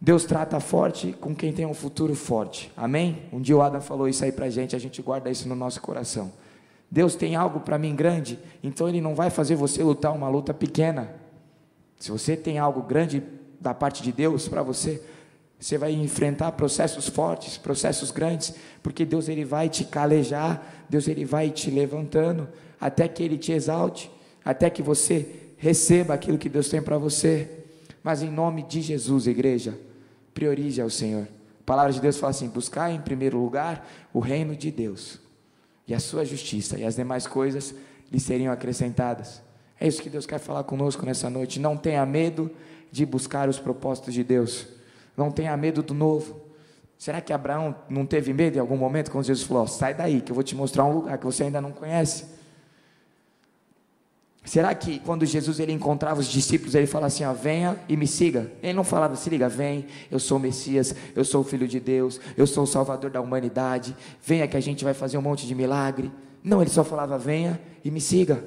Deus 0.00 0.24
trata 0.24 0.58
forte 0.58 1.12
com 1.20 1.32
quem 1.36 1.52
tem 1.52 1.64
um 1.66 1.72
futuro 1.72 2.16
forte. 2.16 2.72
Amém? 2.76 3.28
Um 3.32 3.40
dia 3.40 3.56
o 3.56 3.62
Adam 3.62 3.80
falou 3.80 4.08
isso 4.08 4.24
aí 4.24 4.32
pra 4.32 4.50
gente, 4.50 4.74
a 4.74 4.78
gente 4.80 5.00
guarda 5.00 5.30
isso 5.30 5.48
no 5.48 5.54
nosso 5.54 5.80
coração. 5.80 6.32
Deus 6.90 7.14
tem 7.14 7.36
algo 7.36 7.60
para 7.60 7.78
mim 7.78 7.94
grande, 7.94 8.40
então 8.60 8.88
Ele 8.88 9.00
não 9.00 9.14
vai 9.14 9.30
fazer 9.30 9.54
você 9.54 9.84
lutar 9.84 10.12
uma 10.12 10.28
luta 10.28 10.52
pequena. 10.52 11.14
Se 11.96 12.10
você 12.10 12.36
tem 12.36 12.58
algo 12.58 12.82
grande 12.82 13.22
da 13.60 13.72
parte 13.72 14.02
de 14.02 14.10
Deus 14.10 14.48
para 14.48 14.64
você, 14.64 15.00
você 15.62 15.78
vai 15.78 15.92
enfrentar 15.92 16.50
processos 16.52 17.08
fortes, 17.08 17.56
processos 17.56 18.10
grandes, 18.10 18.52
porque 18.82 19.04
Deus 19.04 19.28
ele 19.28 19.44
vai 19.44 19.68
te 19.68 19.84
calejar, 19.84 20.60
Deus 20.90 21.06
ele 21.06 21.24
vai 21.24 21.50
te 21.50 21.70
levantando 21.70 22.48
até 22.80 23.06
que 23.06 23.22
ele 23.22 23.38
te 23.38 23.52
exalte, 23.52 24.10
até 24.44 24.68
que 24.68 24.82
você 24.82 25.52
receba 25.56 26.14
aquilo 26.14 26.36
que 26.36 26.48
Deus 26.48 26.68
tem 26.68 26.82
para 26.82 26.98
você. 26.98 27.48
Mas 28.02 28.24
em 28.24 28.28
nome 28.28 28.64
de 28.64 28.82
Jesus, 28.82 29.28
igreja, 29.28 29.78
priorize 30.34 30.80
ao 30.80 30.90
Senhor. 30.90 31.28
A 31.60 31.64
palavra 31.64 31.92
de 31.92 32.00
Deus 32.00 32.18
fala 32.18 32.32
assim: 32.32 32.48
buscar 32.48 32.90
em 32.90 33.00
primeiro 33.00 33.38
lugar 33.38 33.88
o 34.12 34.18
reino 34.18 34.56
de 34.56 34.68
Deus 34.68 35.20
e 35.86 35.94
a 35.94 36.00
sua 36.00 36.24
justiça, 36.24 36.76
e 36.76 36.84
as 36.84 36.96
demais 36.96 37.24
coisas 37.24 37.72
lhe 38.10 38.18
seriam 38.18 38.52
acrescentadas. 38.52 39.40
É 39.78 39.86
isso 39.86 40.02
que 40.02 40.10
Deus 40.10 40.26
quer 40.26 40.40
falar 40.40 40.64
conosco 40.64 41.06
nessa 41.06 41.30
noite. 41.30 41.60
Não 41.60 41.76
tenha 41.76 42.04
medo 42.04 42.50
de 42.90 43.06
buscar 43.06 43.48
os 43.48 43.60
propósitos 43.60 44.12
de 44.12 44.24
Deus. 44.24 44.81
Não 45.16 45.30
tenha 45.30 45.56
medo 45.56 45.82
do 45.82 45.94
novo. 45.94 46.40
Será 46.98 47.20
que 47.20 47.32
Abraão 47.32 47.74
não 47.88 48.06
teve 48.06 48.32
medo 48.32 48.56
em 48.56 48.60
algum 48.60 48.76
momento 48.76 49.10
quando 49.10 49.24
Jesus 49.24 49.46
falou: 49.46 49.66
sai 49.66 49.92
daí, 49.92 50.20
que 50.20 50.30
eu 50.30 50.34
vou 50.34 50.44
te 50.44 50.54
mostrar 50.54 50.84
um 50.84 50.92
lugar 50.92 51.18
que 51.18 51.24
você 51.24 51.44
ainda 51.44 51.60
não 51.60 51.72
conhece? 51.72 52.26
Será 54.44 54.74
que 54.74 54.98
quando 55.00 55.24
Jesus 55.24 55.60
ele 55.60 55.72
encontrava 55.72 56.20
os 56.20 56.26
discípulos, 56.26 56.74
ele 56.74 56.86
falava 56.86 57.06
assim: 57.06 57.24
ó, 57.24 57.32
venha 57.32 57.76
e 57.88 57.96
me 57.96 58.06
siga? 58.06 58.50
Ele 58.62 58.72
não 58.72 58.84
falava, 58.84 59.14
se 59.14 59.30
liga, 59.30 59.48
vem, 59.48 59.86
eu 60.10 60.18
sou 60.18 60.38
o 60.38 60.40
Messias, 60.40 60.94
eu 61.14 61.24
sou 61.24 61.42
o 61.42 61.44
Filho 61.44 61.68
de 61.68 61.78
Deus, 61.78 62.20
eu 62.36 62.46
sou 62.46 62.64
o 62.64 62.66
Salvador 62.66 63.10
da 63.10 63.20
humanidade, 63.20 63.96
venha 64.20 64.48
que 64.48 64.56
a 64.56 64.60
gente 64.60 64.82
vai 64.82 64.94
fazer 64.94 65.16
um 65.16 65.22
monte 65.22 65.46
de 65.46 65.54
milagre. 65.54 66.10
Não, 66.42 66.60
ele 66.60 66.70
só 66.70 66.82
falava, 66.82 67.16
venha 67.16 67.60
e 67.84 67.90
me 67.90 68.00
siga. 68.00 68.44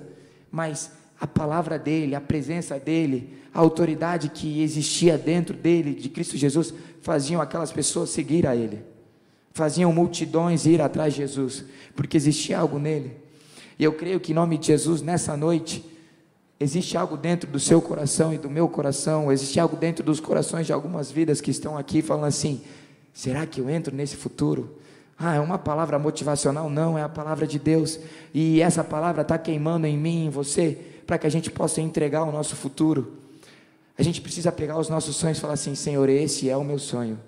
Mas 0.51 0.91
a 1.19 1.25
palavra 1.25 1.79
dele, 1.79 2.15
a 2.15 2.21
presença 2.21 2.79
dele, 2.79 3.37
a 3.53 3.59
autoridade 3.59 4.29
que 4.29 4.61
existia 4.61 5.17
dentro 5.17 5.55
dele, 5.55 5.93
de 5.93 6.09
Cristo 6.09 6.35
Jesus, 6.37 6.73
faziam 7.01 7.41
aquelas 7.41 7.71
pessoas 7.71 8.09
seguir 8.09 8.45
a 8.45 8.55
ele, 8.55 8.83
faziam 9.53 9.93
multidões 9.93 10.65
ir 10.65 10.81
atrás 10.81 11.13
de 11.13 11.21
Jesus, 11.21 11.63
porque 11.95 12.17
existia 12.17 12.59
algo 12.59 12.77
nele. 12.77 13.15
E 13.79 13.83
eu 13.83 13.93
creio 13.93 14.19
que 14.19 14.31
em 14.31 14.35
nome 14.35 14.57
de 14.57 14.67
Jesus, 14.67 15.01
nessa 15.01 15.37
noite, 15.37 15.85
existe 16.59 16.97
algo 16.97 17.15
dentro 17.15 17.49
do 17.49 17.59
seu 17.59 17.81
coração 17.81 18.33
e 18.33 18.37
do 18.37 18.49
meu 18.49 18.67
coração, 18.67 19.31
existe 19.31 19.59
algo 19.59 19.75
dentro 19.77 20.03
dos 20.03 20.19
corações 20.19 20.65
de 20.65 20.73
algumas 20.73 21.11
vidas 21.11 21.39
que 21.39 21.51
estão 21.51 21.77
aqui 21.77 22.01
falando 22.01 22.25
assim: 22.25 22.61
será 23.13 23.45
que 23.45 23.61
eu 23.61 23.69
entro 23.69 23.95
nesse 23.95 24.15
futuro? 24.15 24.77
Ah, 25.17 25.35
é 25.35 25.39
uma 25.39 25.57
palavra 25.57 25.97
motivacional? 25.97 26.69
Não, 26.69 26.97
é 26.97 27.03
a 27.03 27.07
palavra 27.07 27.47
de 27.47 27.57
Deus. 27.57 27.99
E 28.33 28.61
essa 28.61 28.83
palavra 28.83 29.21
está 29.21 29.37
queimando 29.37 29.87
em 29.87 29.97
mim, 29.97 30.25
em 30.25 30.29
você, 30.29 30.77
para 31.05 31.17
que 31.17 31.27
a 31.27 31.29
gente 31.29 31.49
possa 31.49 31.81
entregar 31.81 32.23
o 32.23 32.31
nosso 32.31 32.55
futuro. 32.55 33.13
A 33.97 34.03
gente 34.03 34.21
precisa 34.21 34.51
pegar 34.51 34.77
os 34.77 34.89
nossos 34.89 35.15
sonhos 35.15 35.37
e 35.37 35.41
falar 35.41 35.53
assim: 35.53 35.75
Senhor, 35.75 36.09
esse 36.09 36.49
é 36.49 36.57
o 36.57 36.63
meu 36.63 36.79
sonho. 36.79 37.19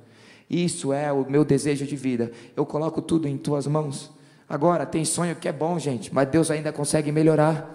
Isso 0.49 0.93
é 0.93 1.11
o 1.11 1.29
meu 1.29 1.43
desejo 1.43 1.85
de 1.85 1.95
vida. 1.95 2.31
Eu 2.55 2.65
coloco 2.65 3.01
tudo 3.01 3.27
em 3.27 3.37
tuas 3.37 3.67
mãos. 3.67 4.11
Agora, 4.47 4.85
tem 4.85 5.03
sonho 5.03 5.35
que 5.35 5.47
é 5.47 5.51
bom, 5.51 5.77
gente, 5.77 6.13
mas 6.13 6.29
Deus 6.29 6.49
ainda 6.49 6.71
consegue 6.71 7.11
melhorar. 7.11 7.73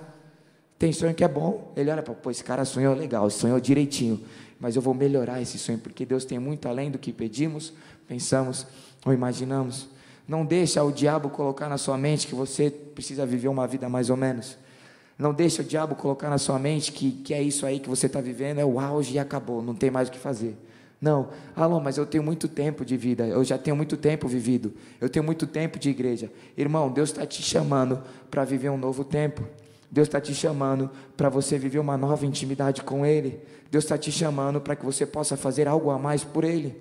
Tem 0.79 0.93
sonho 0.93 1.15
que 1.15 1.23
é 1.23 1.29
bom. 1.29 1.73
Ele 1.77 1.91
olha 1.91 2.03
para, 2.03 2.15
pô, 2.15 2.31
esse 2.31 2.43
cara 2.43 2.65
sonhou 2.65 2.95
legal, 2.95 3.29
sonhou 3.29 3.61
direitinho. 3.61 4.21
Mas 4.59 4.75
eu 4.75 4.83
vou 4.83 4.95
melhorar 4.95 5.41
esse 5.41 5.59
sonho, 5.59 5.79
porque 5.79 6.07
Deus 6.07 6.25
tem 6.25 6.39
muito 6.39 6.67
além 6.67 6.91
do 6.91 6.99
que 6.99 7.13
pedimos, 7.13 7.73
pensamos 8.09 8.67
ou 9.05 9.13
imaginamos. 9.13 9.89
Não 10.27 10.45
deixa 10.47 10.83
o 10.83 10.91
diabo 10.91 11.29
colocar 11.29 11.69
na 11.69 11.77
sua 11.77 11.99
mente 11.99 12.27
que 12.27 12.35
você 12.35 12.71
precisa 12.71 13.27
viver 13.27 13.49
uma 13.49 13.67
vida 13.67 13.89
mais 13.89 14.09
ou 14.09 14.17
menos. 14.17 14.57
Não 15.19 15.33
deixa 15.33 15.63
o 15.63 15.65
diabo 15.65 15.95
colocar 15.95 16.29
na 16.29 16.39
sua 16.39 16.59
mente 16.59 16.93
que, 16.93 17.13
que 17.13 17.35
é 17.35 17.43
isso 17.43 17.67
aí 17.67 17.79
que 17.79 17.89
você 17.89 18.07
está 18.07 18.21
vivendo, 18.21 18.59
é 18.59 18.65
o 18.65 18.81
auge 18.81 19.15
e 19.15 19.19
acabou, 19.19 19.63
não 19.63 19.75
tem 19.75 19.91
mais 19.91 20.09
o 20.09 20.13
que 20.13 20.19
fazer. 20.19 20.57
Não, 21.01 21.31
alô, 21.57 21.81
mas 21.81 21.99
eu 21.99 22.07
tenho 22.07 22.23
muito 22.23 22.47
tempo 22.47 22.85
de 22.85 22.97
vida, 22.97 23.27
eu 23.27 23.43
já 23.43 23.59
tenho 23.59 23.77
muito 23.77 23.97
tempo 23.97 24.29
vivido, 24.29 24.73
eu 25.01 25.09
tenho 25.09 25.25
muito 25.25 25.49
tempo 25.49 25.79
de 25.79 25.91
igreja. 25.91 26.31
Irmão, 26.57 26.91
Deus 26.91 27.11
está 27.11 27.27
te 27.27 27.43
chamando 27.43 28.01
para 28.31 28.45
viver 28.45 28.71
um 28.71 28.79
novo 28.79 29.03
tempo. 29.03 29.43
Deus 29.91 30.09
está 30.09 30.19
te 30.21 30.35
chamando 30.35 30.89
para 31.19 31.29
você 31.29 31.59
viver 31.59 31.79
uma 31.79 31.99
nova 31.99 32.25
intimidade 32.25 32.83
com 32.83 33.05
Ele. 33.05 33.39
Deus 33.71 33.85
está 33.85 33.99
te 33.99 34.11
chamando 34.11 34.61
para 34.61 34.75
que 34.75 34.85
você 34.85 35.05
possa 35.05 35.37
fazer 35.37 35.69
algo 35.69 35.91
a 35.91 35.99
mais 35.99 36.25
por 36.25 36.45
Ele. 36.45 36.75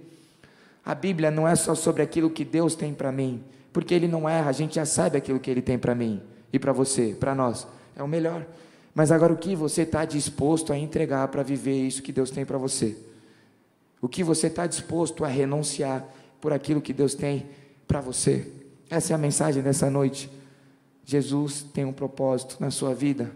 A 0.85 0.95
Bíblia 0.95 1.29
não 1.29 1.47
é 1.47 1.55
só 1.55 1.75
sobre 1.75 2.01
aquilo 2.01 2.29
que 2.29 2.45
Deus 2.45 2.73
tem 2.73 2.93
para 2.93 3.11
mim, 3.11 3.43
porque 3.73 3.93
Ele 3.93 4.07
não 4.07 4.29
erra, 4.29 4.49
a 4.49 4.53
gente 4.53 4.75
já 4.75 4.85
sabe 4.85 5.17
aquilo 5.17 5.39
que 5.39 5.51
Ele 5.51 5.61
tem 5.61 5.77
para 5.77 5.93
mim 5.93 6.21
e 6.53 6.57
para 6.57 6.71
você, 6.71 7.15
para 7.19 7.35
nós. 7.35 7.67
É 7.95 8.03
o 8.03 8.07
melhor. 8.07 8.45
Mas 8.93 9.11
agora 9.11 9.33
o 9.33 9.37
que 9.37 9.55
você 9.55 9.83
está 9.83 10.03
disposto 10.05 10.73
a 10.73 10.77
entregar 10.77 11.27
para 11.29 11.43
viver 11.43 11.87
isso 11.87 12.01
que 12.01 12.11
Deus 12.11 12.29
tem 12.29 12.45
para 12.45 12.57
você? 12.57 12.97
O 14.01 14.07
que 14.07 14.23
você 14.23 14.47
está 14.47 14.67
disposto 14.67 15.23
a 15.23 15.27
renunciar 15.27 16.05
por 16.39 16.51
aquilo 16.51 16.81
que 16.81 16.91
Deus 16.91 17.13
tem 17.13 17.45
para 17.87 18.01
você? 18.01 18.51
Essa 18.89 19.13
é 19.13 19.15
a 19.15 19.17
mensagem 19.17 19.61
dessa 19.61 19.89
noite. 19.89 20.29
Jesus 21.05 21.63
tem 21.73 21.85
um 21.85 21.93
propósito 21.93 22.57
na 22.59 22.71
sua 22.71 22.93
vida. 22.93 23.31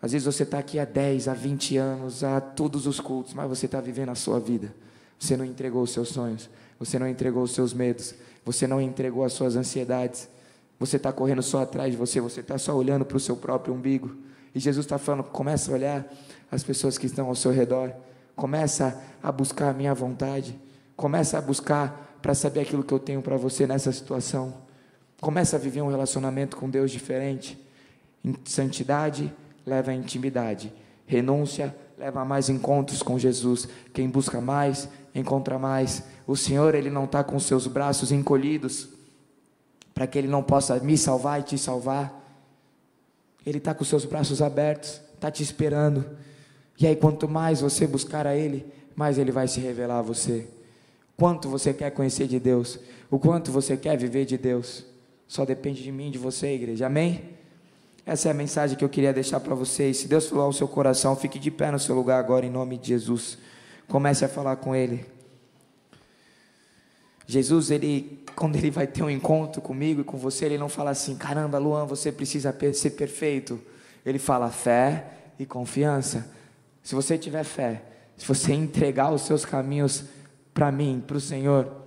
Às 0.00 0.12
vezes 0.12 0.24
você 0.24 0.44
está 0.44 0.58
aqui 0.58 0.78
há 0.78 0.84
10, 0.84 1.28
há 1.28 1.34
20 1.34 1.76
anos, 1.76 2.24
há 2.24 2.40
todos 2.40 2.86
os 2.86 3.00
cultos, 3.00 3.34
mas 3.34 3.48
você 3.48 3.66
está 3.66 3.80
vivendo 3.80 4.08
a 4.08 4.14
sua 4.14 4.40
vida. 4.40 4.74
Você 5.18 5.36
não 5.36 5.44
entregou 5.44 5.82
os 5.82 5.90
seus 5.90 6.08
sonhos, 6.08 6.48
você 6.78 6.98
não 6.98 7.06
entregou 7.06 7.42
os 7.42 7.52
seus 7.52 7.74
medos, 7.74 8.14
você 8.44 8.66
não 8.66 8.80
entregou 8.80 9.22
as 9.24 9.34
suas 9.34 9.56
ansiedades. 9.56 10.28
Você 10.80 10.96
está 10.96 11.12
correndo 11.12 11.42
só 11.42 11.62
atrás 11.62 11.92
de 11.92 11.96
você, 11.98 12.22
você 12.22 12.40
está 12.40 12.56
só 12.56 12.74
olhando 12.74 13.04
para 13.04 13.18
o 13.18 13.20
seu 13.20 13.36
próprio 13.36 13.74
umbigo. 13.74 14.16
E 14.54 14.58
Jesus 14.58 14.86
está 14.86 14.96
falando: 14.96 15.24
começa 15.24 15.70
a 15.70 15.74
olhar 15.74 16.12
as 16.50 16.64
pessoas 16.64 16.96
que 16.96 17.04
estão 17.04 17.28
ao 17.28 17.34
seu 17.34 17.52
redor, 17.52 17.92
começa 18.34 18.98
a 19.22 19.30
buscar 19.30 19.68
a 19.68 19.72
minha 19.74 19.92
vontade, 19.92 20.58
começa 20.96 21.36
a 21.36 21.40
buscar 21.42 22.18
para 22.22 22.34
saber 22.34 22.60
aquilo 22.60 22.82
que 22.82 22.94
eu 22.94 22.98
tenho 22.98 23.20
para 23.20 23.36
você 23.36 23.66
nessa 23.66 23.92
situação. 23.92 24.54
Começa 25.20 25.56
a 25.56 25.58
viver 25.58 25.82
um 25.82 25.90
relacionamento 25.90 26.56
com 26.56 26.68
Deus 26.68 26.90
diferente. 26.90 27.62
Santidade 28.46 29.30
leva 29.66 29.90
a 29.90 29.94
intimidade. 29.94 30.72
Renúncia 31.04 31.76
leva 31.98 32.22
a 32.22 32.24
mais 32.24 32.48
encontros 32.48 33.02
com 33.02 33.18
Jesus. 33.18 33.68
Quem 33.92 34.08
busca 34.08 34.40
mais, 34.40 34.88
encontra 35.14 35.58
mais. 35.58 36.04
O 36.26 36.36
Senhor, 36.36 36.74
Ele 36.74 36.88
não 36.88 37.04
está 37.04 37.22
com 37.22 37.38
seus 37.38 37.66
braços 37.66 38.10
encolhidos 38.10 38.99
para 40.00 40.06
que 40.06 40.16
Ele 40.16 40.28
não 40.28 40.42
possa 40.42 40.80
me 40.80 40.96
salvar 40.96 41.40
e 41.40 41.42
te 41.42 41.58
salvar. 41.58 42.24
Ele 43.44 43.58
está 43.58 43.74
com 43.74 43.84
seus 43.84 44.06
braços 44.06 44.40
abertos, 44.40 44.98
está 45.14 45.30
te 45.30 45.42
esperando. 45.42 46.06
E 46.78 46.86
aí, 46.86 46.96
quanto 46.96 47.28
mais 47.28 47.60
você 47.60 47.86
buscar 47.86 48.26
a 48.26 48.34
Ele, 48.34 48.64
mais 48.96 49.18
Ele 49.18 49.30
vai 49.30 49.46
se 49.46 49.60
revelar 49.60 49.98
a 49.98 50.02
você. 50.02 50.48
Quanto 51.18 51.50
você 51.50 51.74
quer 51.74 51.90
conhecer 51.90 52.26
de 52.26 52.40
Deus, 52.40 52.78
o 53.10 53.18
quanto 53.18 53.52
você 53.52 53.76
quer 53.76 53.98
viver 53.98 54.24
de 54.24 54.38
Deus. 54.38 54.86
Só 55.28 55.44
depende 55.44 55.82
de 55.82 55.92
mim, 55.92 56.10
de 56.10 56.16
você, 56.16 56.54
igreja. 56.54 56.86
Amém? 56.86 57.22
Essa 58.06 58.28
é 58.28 58.30
a 58.30 58.34
mensagem 58.34 58.78
que 58.78 58.84
eu 58.84 58.88
queria 58.88 59.12
deixar 59.12 59.38
para 59.40 59.54
vocês. 59.54 59.98
Se 59.98 60.08
Deus 60.08 60.26
falou 60.26 60.46
ao 60.46 60.52
seu 60.54 60.66
coração, 60.66 61.14
fique 61.14 61.38
de 61.38 61.50
pé 61.50 61.70
no 61.70 61.78
seu 61.78 61.94
lugar 61.94 62.18
agora, 62.18 62.46
em 62.46 62.50
nome 62.50 62.78
de 62.78 62.88
Jesus. 62.88 63.36
Comece 63.86 64.24
a 64.24 64.30
falar 64.30 64.56
com 64.56 64.74
Ele. 64.74 65.04
Jesus, 67.30 67.70
ele, 67.70 68.24
quando 68.34 68.56
ele 68.56 68.70
vai 68.70 68.86
ter 68.86 69.02
um 69.02 69.10
encontro 69.10 69.60
comigo 69.60 70.00
e 70.00 70.04
com 70.04 70.16
você, 70.16 70.46
ele 70.46 70.58
não 70.58 70.68
fala 70.68 70.90
assim: 70.90 71.16
caramba, 71.16 71.58
Luan, 71.58 71.84
você 71.84 72.10
precisa 72.10 72.54
ser 72.72 72.90
perfeito. 72.90 73.60
Ele 74.04 74.18
fala 74.18 74.50
fé 74.50 75.06
e 75.38 75.46
confiança. 75.46 76.30
Se 76.82 76.94
você 76.94 77.16
tiver 77.16 77.44
fé, 77.44 77.82
se 78.16 78.26
você 78.26 78.52
entregar 78.52 79.12
os 79.12 79.22
seus 79.22 79.44
caminhos 79.44 80.04
para 80.52 80.72
mim, 80.72 81.02
para 81.06 81.16
o 81.16 81.20
Senhor, 81.20 81.80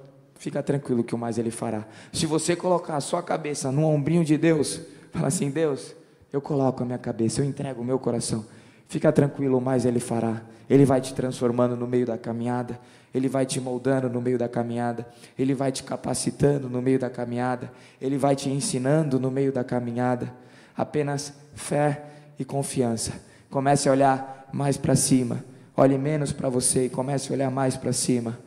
Fica 0.43 0.61
tranquilo 0.61 1.05
que 1.05 1.15
o 1.15 1.17
mais 1.17 1.37
Ele 1.37 1.49
fará. 1.49 1.85
Se 2.11 2.25
você 2.25 2.53
colocar 2.53 2.97
a 2.97 2.99
sua 2.99 3.23
cabeça 3.23 3.71
no 3.71 3.85
ombrinho 3.85 4.25
de 4.25 4.37
Deus, 4.37 4.81
fala 5.09 5.27
assim: 5.27 5.49
Deus, 5.49 5.95
eu 6.33 6.41
coloco 6.41 6.83
a 6.83 6.85
minha 6.85 6.97
cabeça, 6.97 7.39
eu 7.39 7.45
entrego 7.45 7.81
o 7.81 7.85
meu 7.85 7.97
coração. 7.97 8.45
Fica 8.89 9.09
tranquilo, 9.09 9.57
o 9.57 9.61
mais 9.61 9.85
Ele 9.85 10.01
fará. 10.01 10.41
Ele 10.69 10.83
vai 10.83 10.99
te 10.99 11.13
transformando 11.13 11.77
no 11.77 11.87
meio 11.87 12.05
da 12.05 12.17
caminhada. 12.17 12.77
Ele 13.13 13.29
vai 13.29 13.45
te 13.45 13.59
moldando 13.61 14.09
no 14.09 14.19
meio 14.19 14.37
da 14.37 14.49
caminhada. 14.49 15.07
Ele 15.37 15.53
vai 15.53 15.71
te 15.71 15.83
capacitando 15.83 16.67
no 16.67 16.81
meio 16.81 16.97
da 16.97 17.09
caminhada. 17.09 17.71
Ele 18.01 18.17
vai 18.17 18.35
te 18.35 18.49
ensinando 18.49 19.19
no 19.19 19.29
meio 19.29 19.51
da 19.51 19.63
caminhada. 19.63 20.33
Apenas 20.75 21.33
fé 21.53 22.05
e 22.39 22.43
confiança. 22.43 23.13
Comece 23.49 23.87
a 23.87 23.91
olhar 23.91 24.49
mais 24.51 24.77
para 24.77 24.95
cima. 24.95 25.43
Olhe 25.77 25.97
menos 25.97 26.31
para 26.31 26.49
você 26.49 26.85
e 26.85 26.89
comece 26.89 27.31
a 27.31 27.35
olhar 27.35 27.51
mais 27.51 27.77
para 27.77 27.93
cima. 27.93 28.37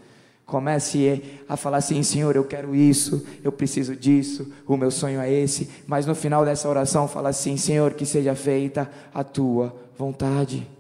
Comece 0.45 1.41
a 1.49 1.57
falar 1.57 1.79
assim: 1.79 2.03
Senhor, 2.05 2.37
eu 2.37 2.45
quero 2.45 2.75
isso, 2.75 3.27
eu 3.43 3.51
preciso 3.51 3.97
disso, 3.97 4.53
o 4.65 4.77
meu 4.77 4.93
sonho 4.93 5.21
é 5.21 5.31
esse. 5.31 5.69
Mas 5.89 6.07
no 6.07 6.15
final 6.15 6.45
dessa 6.45 6.69
oração, 6.69 7.09
fala 7.09 7.31
assim: 7.31 7.57
Senhor, 7.57 7.95
que 7.95 8.07
seja 8.07 8.35
feita 8.37 8.89
a 9.13 9.25
tua 9.25 9.75
vontade. 9.99 10.76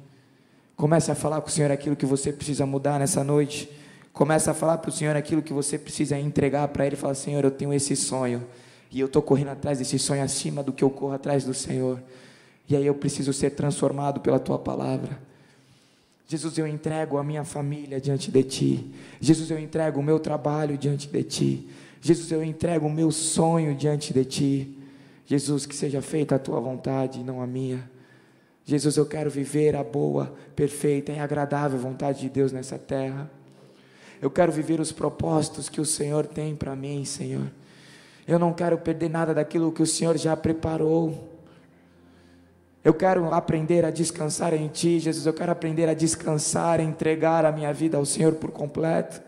Comece 0.77 1.11
a 1.11 1.15
falar 1.15 1.41
com 1.41 1.49
o 1.49 1.51
Senhor 1.51 1.71
aquilo 1.71 1.97
que 1.97 2.05
você 2.05 2.31
precisa 2.31 2.67
mudar 2.67 2.99
nessa 2.99 3.25
noite. 3.25 3.69
Comece 4.13 4.51
a 4.51 4.55
falar 4.55 4.79
para 4.79 4.91
o 4.91 4.93
Senhor 4.93 5.17
aquilo 5.17 5.43
que 5.43 5.53
você 5.53 5.79
precisa 5.79 6.19
entregar 6.19 6.69
para 6.69 6.87
Ele. 6.87 6.97
Fala: 6.97 7.15
Senhor, 7.15 7.43
eu 7.43 7.51
tenho 7.51 7.73
esse 7.73 7.97
sonho. 7.97 8.47
E 8.91 9.01
eu 9.01 9.07
estou 9.07 9.23
correndo 9.23 9.49
atrás 9.49 9.79
desse 9.79 9.99
sonho 9.99 10.23
acima 10.23 10.63
do 10.63 10.73
que 10.73 10.85
eu 10.85 10.91
corro 10.91 11.15
atrás 11.15 11.45
do 11.45 11.55
Senhor. 11.55 12.01
E 12.69 12.77
aí 12.77 12.87
eu 12.87 12.95
preciso 12.95 13.33
ser 13.33 13.51
transformado 13.51 14.21
pela 14.21 14.39
tua 14.39 14.59
palavra. 14.59 15.19
Jesus, 16.29 16.59
eu 16.59 16.67
entrego 16.67 17.19
a 17.19 17.25
minha 17.25 17.45
família 17.45 18.01
diante 18.01 18.31
de 18.31 18.43
ti. 18.43 18.95
Jesus, 19.21 19.51
eu 19.51 19.59
entrego 19.59 20.01
o 20.01 20.03
meu 20.03 20.19
trabalho 20.19 20.77
diante 20.77 21.09
de 21.09 21.23
ti. 21.23 21.69
Jesus, 22.01 22.31
eu 22.33 22.43
entrego 22.43 22.87
o 22.87 22.91
meu 22.91 23.11
sonho 23.11 23.75
diante 23.75 24.13
de 24.13 24.25
ti. 24.25 24.79
Jesus, 25.25 25.67
que 25.67 25.75
seja 25.75 26.03
feita 26.03 26.35
a 26.35 26.39
tua 26.39 26.61
vontade, 26.61 27.23
não 27.23 27.41
a 27.41 27.47
minha. 27.47 27.89
Jesus, 28.69 28.97
eu 28.97 29.07
quero 29.07 29.31
viver 29.31 29.77
a 29.77 29.85
boa, 29.85 30.35
perfeita 30.57 31.13
e 31.13 31.21
agradável 31.21 31.79
vontade 31.79 32.23
de 32.23 32.29
Deus 32.29 32.51
nessa 32.51 32.77
terra. 32.77 33.31
Eu 34.21 34.29
quero 34.29 34.51
viver 34.51 34.81
os 34.81 34.91
propósitos 34.91 35.69
que 35.69 35.81
o 35.81 35.85
Senhor 35.85 36.27
tem 36.27 36.57
para 36.57 36.75
mim, 36.75 37.05
Senhor. 37.05 37.47
Eu 38.27 38.41
não 38.41 38.53
quero 38.53 38.77
perder 38.77 39.09
nada 39.09 39.33
daquilo 39.33 39.71
que 39.71 39.83
o 39.83 39.87
Senhor 39.87 40.19
já 40.19 40.37
preparou. 40.37 41.33
Eu 42.83 42.93
quero 42.93 43.33
aprender 43.33 43.85
a 43.85 43.91
descansar 43.93 44.53
em 44.53 44.67
Ti, 44.67 44.99
Jesus. 44.99 45.27
Eu 45.27 45.33
quero 45.33 45.53
aprender 45.53 45.89
a 45.89 45.95
descansar, 45.95 46.81
a 46.81 46.83
entregar 46.83 47.45
a 47.45 47.53
minha 47.53 47.73
vida 47.73 47.97
ao 47.97 48.05
Senhor 48.05 48.33
por 48.33 48.51
completo. 48.51 49.23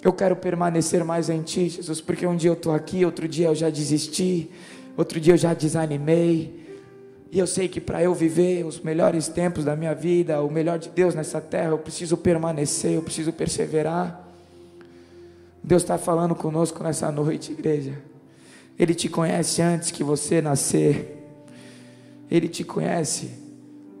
Eu 0.00 0.12
quero 0.12 0.36
permanecer 0.36 1.04
mais 1.04 1.28
em 1.28 1.42
Ti, 1.42 1.68
Jesus, 1.68 2.00
porque 2.00 2.24
um 2.24 2.36
dia 2.36 2.50
eu 2.50 2.54
estou 2.54 2.72
aqui, 2.72 3.04
outro 3.04 3.26
dia 3.26 3.48
eu 3.48 3.54
já 3.54 3.68
desisti, 3.68 4.48
outro 4.96 5.18
dia 5.18 5.34
eu 5.34 5.36
já 5.36 5.52
desanimei. 5.54 6.59
E 7.32 7.38
eu 7.38 7.46
sei 7.46 7.68
que 7.68 7.80
para 7.80 8.02
eu 8.02 8.12
viver 8.12 8.64
os 8.66 8.80
melhores 8.80 9.28
tempos 9.28 9.64
da 9.64 9.76
minha 9.76 9.94
vida, 9.94 10.42
o 10.42 10.50
melhor 10.50 10.78
de 10.78 10.88
Deus 10.88 11.14
nessa 11.14 11.40
terra, 11.40 11.70
eu 11.70 11.78
preciso 11.78 12.16
permanecer, 12.16 12.92
eu 12.92 13.02
preciso 13.02 13.32
perseverar. 13.32 14.28
Deus 15.62 15.82
está 15.82 15.96
falando 15.96 16.34
conosco 16.34 16.82
nessa 16.82 17.10
noite, 17.12 17.52
igreja. 17.52 17.96
Ele 18.78 18.94
te 18.94 19.08
conhece 19.08 19.62
antes 19.62 19.90
que 19.90 20.02
você 20.02 20.40
nascer. 20.40 21.18
Ele 22.30 22.48
te 22.48 22.64
conhece 22.64 23.30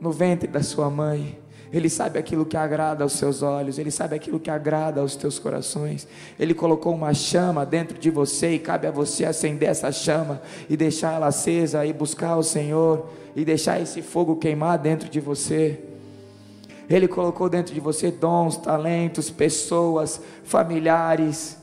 no 0.00 0.10
ventre 0.10 0.48
da 0.48 0.62
sua 0.62 0.90
mãe. 0.90 1.38
Ele 1.72 1.88
sabe 1.88 2.18
aquilo 2.18 2.44
que 2.44 2.56
agrada 2.56 3.04
aos 3.04 3.12
seus 3.12 3.42
olhos, 3.42 3.78
ele 3.78 3.92
sabe 3.92 4.16
aquilo 4.16 4.40
que 4.40 4.50
agrada 4.50 5.00
aos 5.00 5.14
teus 5.14 5.38
corações. 5.38 6.06
Ele 6.38 6.52
colocou 6.52 6.92
uma 6.92 7.14
chama 7.14 7.64
dentro 7.64 7.96
de 7.96 8.10
você 8.10 8.54
e 8.54 8.58
cabe 8.58 8.88
a 8.88 8.90
você 8.90 9.24
acender 9.24 9.68
essa 9.68 9.92
chama 9.92 10.42
e 10.68 10.76
deixar 10.76 11.14
ela 11.14 11.28
acesa 11.28 11.86
e 11.86 11.92
buscar 11.92 12.36
o 12.36 12.42
Senhor 12.42 13.08
e 13.36 13.44
deixar 13.44 13.80
esse 13.80 14.02
fogo 14.02 14.36
queimar 14.36 14.78
dentro 14.78 15.08
de 15.08 15.20
você. 15.20 15.78
Ele 16.88 17.06
colocou 17.06 17.48
dentro 17.48 17.72
de 17.72 17.78
você 17.78 18.10
dons, 18.10 18.56
talentos, 18.56 19.30
pessoas, 19.30 20.20
familiares. 20.42 21.56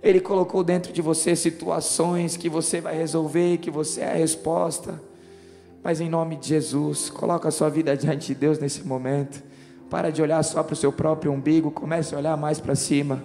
Ele 0.00 0.20
colocou 0.20 0.62
dentro 0.62 0.92
de 0.92 1.02
você 1.02 1.34
situações 1.34 2.36
que 2.36 2.48
você 2.48 2.80
vai 2.80 2.96
resolver, 2.96 3.58
que 3.58 3.68
você 3.68 4.02
é 4.02 4.12
a 4.12 4.14
resposta. 4.14 5.09
Mas 5.82 6.00
em 6.00 6.08
nome 6.08 6.36
de 6.36 6.48
Jesus, 6.48 7.08
coloca 7.08 7.48
a 7.48 7.50
sua 7.50 7.70
vida 7.70 7.96
diante 7.96 8.28
de 8.28 8.34
Deus 8.34 8.58
nesse 8.58 8.86
momento. 8.86 9.42
Para 9.88 10.10
de 10.10 10.22
olhar 10.22 10.42
só 10.42 10.62
para 10.62 10.74
o 10.74 10.76
seu 10.76 10.92
próprio 10.92 11.32
umbigo, 11.32 11.70
comece 11.70 12.14
a 12.14 12.18
olhar 12.18 12.36
mais 12.36 12.60
para 12.60 12.74
cima. 12.74 13.22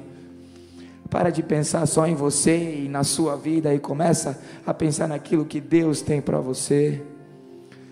Para 1.10 1.30
de 1.30 1.44
pensar 1.44 1.86
só 1.86 2.08
em 2.08 2.16
você 2.16 2.84
e 2.84 2.90
na 2.90 3.04
sua 3.04 3.36
vida 3.36 3.74
e 3.74 3.80
começa 3.80 4.42
a 4.66 4.74
pensar 4.74 5.08
naquilo 5.08 5.46
que 5.46 5.62
Deus 5.62 6.02
tem 6.02 6.22
para 6.22 6.40
você. 6.40 7.02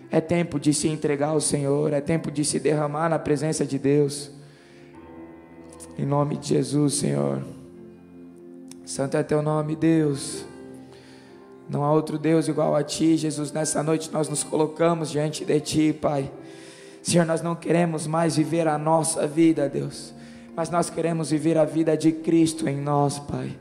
É 0.09 0.19
tempo 0.21 0.59
de 0.59 0.73
se 0.73 0.87
entregar 0.87 1.29
ao 1.29 1.41
Senhor, 1.41 1.93
é 1.93 2.01
tempo 2.01 2.31
de 2.31 2.43
se 2.45 2.59
derramar 2.59 3.09
na 3.09 3.19
presença 3.19 3.65
de 3.65 3.77
Deus. 3.77 4.31
Em 5.97 6.05
nome 6.05 6.37
de 6.37 6.49
Jesus, 6.49 6.95
Senhor. 6.95 7.41
Santo 8.85 9.17
é 9.17 9.23
teu 9.23 9.41
nome, 9.41 9.75
Deus. 9.75 10.45
Não 11.69 11.83
há 11.83 11.91
outro 11.91 12.17
Deus 12.17 12.47
igual 12.47 12.75
a 12.75 12.83
ti, 12.83 13.15
Jesus. 13.17 13.51
Nessa 13.51 13.81
noite 13.81 14.11
nós 14.11 14.29
nos 14.29 14.43
colocamos 14.43 15.09
diante 15.09 15.45
de 15.45 15.59
ti, 15.59 15.93
Pai. 15.93 16.29
Senhor, 17.01 17.25
nós 17.25 17.41
não 17.41 17.55
queremos 17.55 18.07
mais 18.07 18.37
viver 18.37 18.67
a 18.67 18.77
nossa 18.77 19.27
vida, 19.27 19.67
Deus, 19.67 20.13
mas 20.55 20.69
nós 20.69 20.89
queremos 20.89 21.31
viver 21.31 21.57
a 21.57 21.65
vida 21.65 21.97
de 21.97 22.11
Cristo 22.11 22.67
em 22.67 22.77
nós, 22.77 23.19
Pai. 23.19 23.57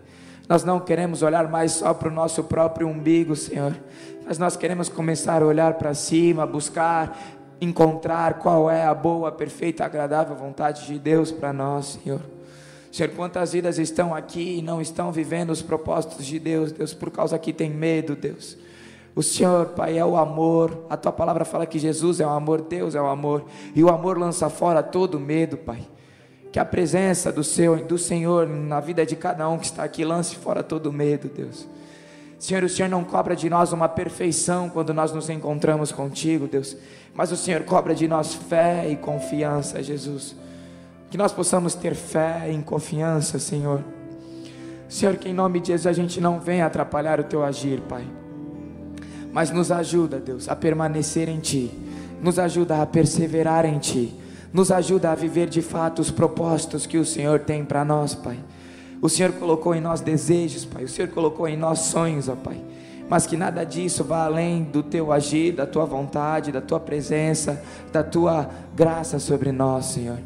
Nós 0.48 0.64
não 0.64 0.78
queremos 0.78 1.22
olhar 1.22 1.48
mais 1.48 1.72
só 1.72 1.92
para 1.94 2.08
o 2.08 2.12
nosso 2.12 2.44
próprio 2.44 2.86
umbigo, 2.86 3.34
Senhor, 3.34 3.74
mas 4.24 4.38
nós 4.38 4.56
queremos 4.56 4.88
começar 4.88 5.42
a 5.42 5.46
olhar 5.46 5.74
para 5.74 5.94
cima, 5.94 6.46
buscar, 6.46 7.18
encontrar 7.60 8.34
qual 8.34 8.70
é 8.70 8.84
a 8.84 8.94
boa, 8.94 9.32
perfeita, 9.32 9.84
agradável 9.84 10.36
vontade 10.36 10.86
de 10.86 10.98
Deus 10.98 11.32
para 11.32 11.52
nós, 11.52 11.98
Senhor. 12.02 12.20
Senhor, 12.92 13.10
quantas 13.12 13.54
vidas 13.54 13.78
estão 13.78 14.14
aqui 14.14 14.58
e 14.58 14.62
não 14.62 14.78
estão 14.78 15.10
vivendo 15.10 15.48
os 15.48 15.62
propósitos 15.62 16.26
de 16.26 16.38
Deus, 16.38 16.72
Deus, 16.72 16.92
por 16.92 17.10
causa 17.10 17.38
que 17.38 17.50
tem 17.50 17.70
medo, 17.70 18.14
Deus. 18.14 18.58
O 19.16 19.22
Senhor, 19.22 19.68
Pai, 19.68 19.96
é 19.96 20.04
o 20.04 20.14
amor. 20.14 20.84
A 20.90 20.96
tua 20.96 21.10
palavra 21.10 21.42
fala 21.46 21.64
que 21.64 21.78
Jesus 21.78 22.20
é 22.20 22.26
o 22.26 22.28
amor, 22.28 22.60
Deus 22.60 22.94
é 22.94 23.00
o 23.00 23.06
amor. 23.06 23.46
E 23.74 23.82
o 23.82 23.88
amor 23.88 24.18
lança 24.18 24.50
fora 24.50 24.82
todo 24.82 25.18
medo, 25.18 25.56
Pai. 25.56 25.80
Que 26.52 26.58
a 26.58 26.66
presença 26.66 27.32
do, 27.32 27.42
seu, 27.42 27.82
do 27.82 27.96
Senhor 27.96 28.46
na 28.46 28.78
vida 28.78 29.06
de 29.06 29.16
cada 29.16 29.48
um 29.48 29.56
que 29.56 29.64
está 29.64 29.84
aqui 29.84 30.04
lance 30.04 30.36
fora 30.36 30.62
todo 30.62 30.92
medo, 30.92 31.30
Deus. 31.34 31.66
Senhor, 32.38 32.62
o 32.62 32.68
Senhor 32.68 32.90
não 32.90 33.04
cobra 33.04 33.34
de 33.34 33.48
nós 33.48 33.72
uma 33.72 33.88
perfeição 33.88 34.68
quando 34.68 34.92
nós 34.92 35.12
nos 35.12 35.30
encontramos 35.30 35.92
contigo, 35.92 36.46
Deus. 36.46 36.76
Mas 37.14 37.32
o 37.32 37.36
Senhor 37.38 37.62
cobra 37.62 37.94
de 37.94 38.06
nós 38.06 38.34
fé 38.34 38.86
e 38.90 38.96
confiança, 38.96 39.82
Jesus. 39.82 40.36
Que 41.12 41.16
nós 41.16 41.30
possamos 41.30 41.76
ter 41.76 41.94
fé 41.94 42.50
e 42.50 42.60
confiança, 42.62 43.38
Senhor. 43.38 43.84
Senhor, 44.88 45.14
que 45.14 45.28
em 45.28 45.32
nome 45.32 45.60
de 45.60 45.68
Jesus 45.68 45.86
a 45.86 45.92
gente 45.92 46.20
não 46.20 46.40
venha 46.40 46.66
atrapalhar 46.66 47.20
o 47.20 47.24
teu 47.24 47.44
agir, 47.44 47.80
Pai 47.82 48.04
mas 49.32 49.50
nos 49.50 49.72
ajuda, 49.72 50.20
Deus, 50.20 50.48
a 50.48 50.54
permanecer 50.54 51.28
em 51.28 51.40
Ti, 51.40 51.70
nos 52.20 52.38
ajuda 52.38 52.82
a 52.82 52.86
perseverar 52.86 53.64
em 53.64 53.78
Ti, 53.78 54.14
nos 54.52 54.70
ajuda 54.70 55.10
a 55.10 55.14
viver 55.14 55.48
de 55.48 55.62
fato 55.62 56.00
os 56.00 56.10
propósitos 56.10 56.84
que 56.84 56.98
o 56.98 57.04
Senhor 57.04 57.40
tem 57.40 57.64
para 57.64 57.84
nós, 57.84 58.14
Pai. 58.14 58.38
O 59.00 59.08
Senhor 59.08 59.32
colocou 59.32 59.74
em 59.74 59.80
nós 59.80 60.02
desejos, 60.02 60.66
Pai, 60.66 60.84
o 60.84 60.88
Senhor 60.88 61.08
colocou 61.08 61.48
em 61.48 61.56
nós 61.56 61.78
sonhos, 61.80 62.28
ó 62.28 62.36
Pai, 62.36 62.62
mas 63.08 63.26
que 63.26 63.36
nada 63.36 63.64
disso 63.64 64.04
vá 64.04 64.24
além 64.24 64.64
do 64.64 64.82
Teu 64.82 65.10
agir, 65.10 65.52
da 65.52 65.66
Tua 65.66 65.86
vontade, 65.86 66.52
da 66.52 66.60
Tua 66.60 66.78
presença, 66.78 67.62
da 67.90 68.04
Tua 68.04 68.48
graça 68.76 69.18
sobre 69.18 69.50
nós, 69.50 69.86
Senhor. 69.86 70.18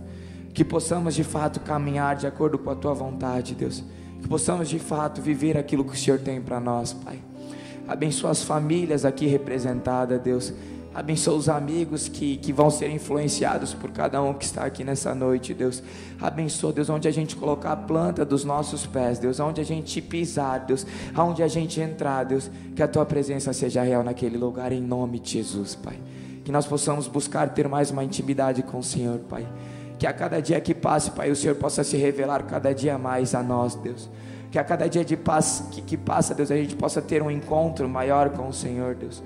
Que 0.57 0.64
possamos 0.64 1.14
de 1.14 1.23
fato 1.23 1.61
caminhar 1.61 2.16
de 2.16 2.27
acordo 2.27 2.57
com 2.57 2.71
a 2.71 2.75
Tua 2.75 2.95
vontade, 2.95 3.55
Deus. 3.55 3.85
Que 4.23 4.27
possamos 4.27 4.71
de 4.71 4.79
fato 4.79 5.21
viver 5.21 5.55
aquilo 5.55 5.85
que 5.85 5.92
o 5.92 5.97
Senhor 5.97 6.19
tem 6.19 6.40
para 6.40 6.59
nós, 6.59 6.95
Pai. 6.95 7.19
Abençoa 7.87 8.31
as 8.31 8.42
famílias 8.42 9.05
aqui 9.05 9.27
representadas, 9.27 10.19
Deus. 10.19 10.55
Abençoa 10.95 11.35
os 11.35 11.51
amigos 11.51 12.09
que, 12.09 12.38
que 12.38 12.55
vão 12.55 12.71
ser 12.71 12.88
influenciados 12.88 13.75
por 13.75 13.90
cada 13.90 14.23
um 14.23 14.33
que 14.33 14.47
está 14.47 14.64
aqui 14.64 14.83
nessa 14.83 15.14
noite, 15.14 15.53
Deus. 15.53 15.83
Abençoa, 16.19 16.73
Deus, 16.73 16.88
onde 16.88 17.07
a 17.07 17.11
gente 17.11 17.37
colocar 17.37 17.73
a 17.73 17.77
planta 17.77 18.25
dos 18.25 18.42
nossos 18.42 18.87
pés, 18.87 19.19
Deus. 19.19 19.38
Onde 19.38 19.61
a 19.61 19.64
gente 19.64 20.01
pisar, 20.01 20.61
Deus. 20.61 20.87
Aonde 21.14 21.42
a 21.42 21.49
gente 21.49 21.83
entrar, 21.83 22.25
Deus. 22.25 22.51
Que 22.75 22.83
a 22.83 22.88
tua 22.88 23.05
presença 23.05 23.53
seja 23.53 23.83
real 23.83 24.03
naquele 24.03 24.38
lugar, 24.38 24.73
em 24.73 24.81
nome 24.81 25.21
de 25.21 25.33
Jesus, 25.33 25.75
Pai. 25.75 26.01
Que 26.42 26.51
nós 26.51 26.66
possamos 26.66 27.07
buscar 27.07 27.51
ter 27.51 27.69
mais 27.69 27.90
uma 27.90 28.03
intimidade 28.03 28.62
com 28.62 28.79
o 28.79 28.83
Senhor, 28.83 29.19
Pai. 29.19 29.47
Que 29.99 30.07
a 30.07 30.13
cada 30.13 30.41
dia 30.41 30.61
que 30.61 30.75
passe, 30.75 31.11
Pai, 31.11 31.31
o 31.31 31.37
Senhor 31.37 31.57
possa 31.57 31.83
se 31.83 31.97
revelar 31.97 32.45
cada 32.45 32.75
dia 32.75 32.99
mais 32.99 33.35
a 33.35 33.43
nós, 33.43 33.75
Deus 33.75 34.09
que 34.51 34.59
a 34.59 34.65
cada 34.65 34.89
dia 34.89 35.05
de 35.05 35.17
paz 35.19 35.65
que, 35.71 35.83
que 35.83 35.97
passa, 35.99 36.35
Deus, 36.35 36.51
a 36.51 36.57
gente 36.57 36.75
possa 36.77 37.03
ter 37.03 37.23
um 37.23 37.31
encontro 37.31 37.87
maior 37.87 38.31
com 38.31 38.49
o 38.49 38.53
Senhor, 38.55 38.95
Deus. 38.95 39.23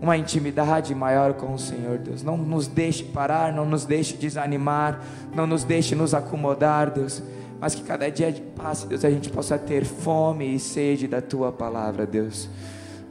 Uma 0.00 0.16
intimidade 0.16 0.92
maior 0.92 1.34
com 1.34 1.54
o 1.54 1.58
Senhor, 1.58 1.98
Deus. 1.98 2.22
Não 2.24 2.36
nos 2.36 2.66
deixe 2.66 3.04
parar, 3.04 3.52
não 3.52 3.64
nos 3.64 3.84
deixe 3.84 4.16
desanimar, 4.16 5.00
não 5.32 5.46
nos 5.46 5.62
deixe 5.62 5.94
nos 5.94 6.14
acomodar, 6.14 6.90
Deus. 6.90 7.22
Mas 7.60 7.76
que 7.76 7.82
cada 7.82 8.10
dia 8.10 8.32
de 8.32 8.42
paz, 8.42 8.82
Deus, 8.82 9.04
a 9.04 9.10
gente 9.10 9.30
possa 9.30 9.56
ter 9.56 9.84
fome 9.84 10.54
e 10.54 10.58
sede 10.58 11.06
da 11.06 11.22
tua 11.22 11.52
palavra, 11.52 12.04
Deus. 12.04 12.48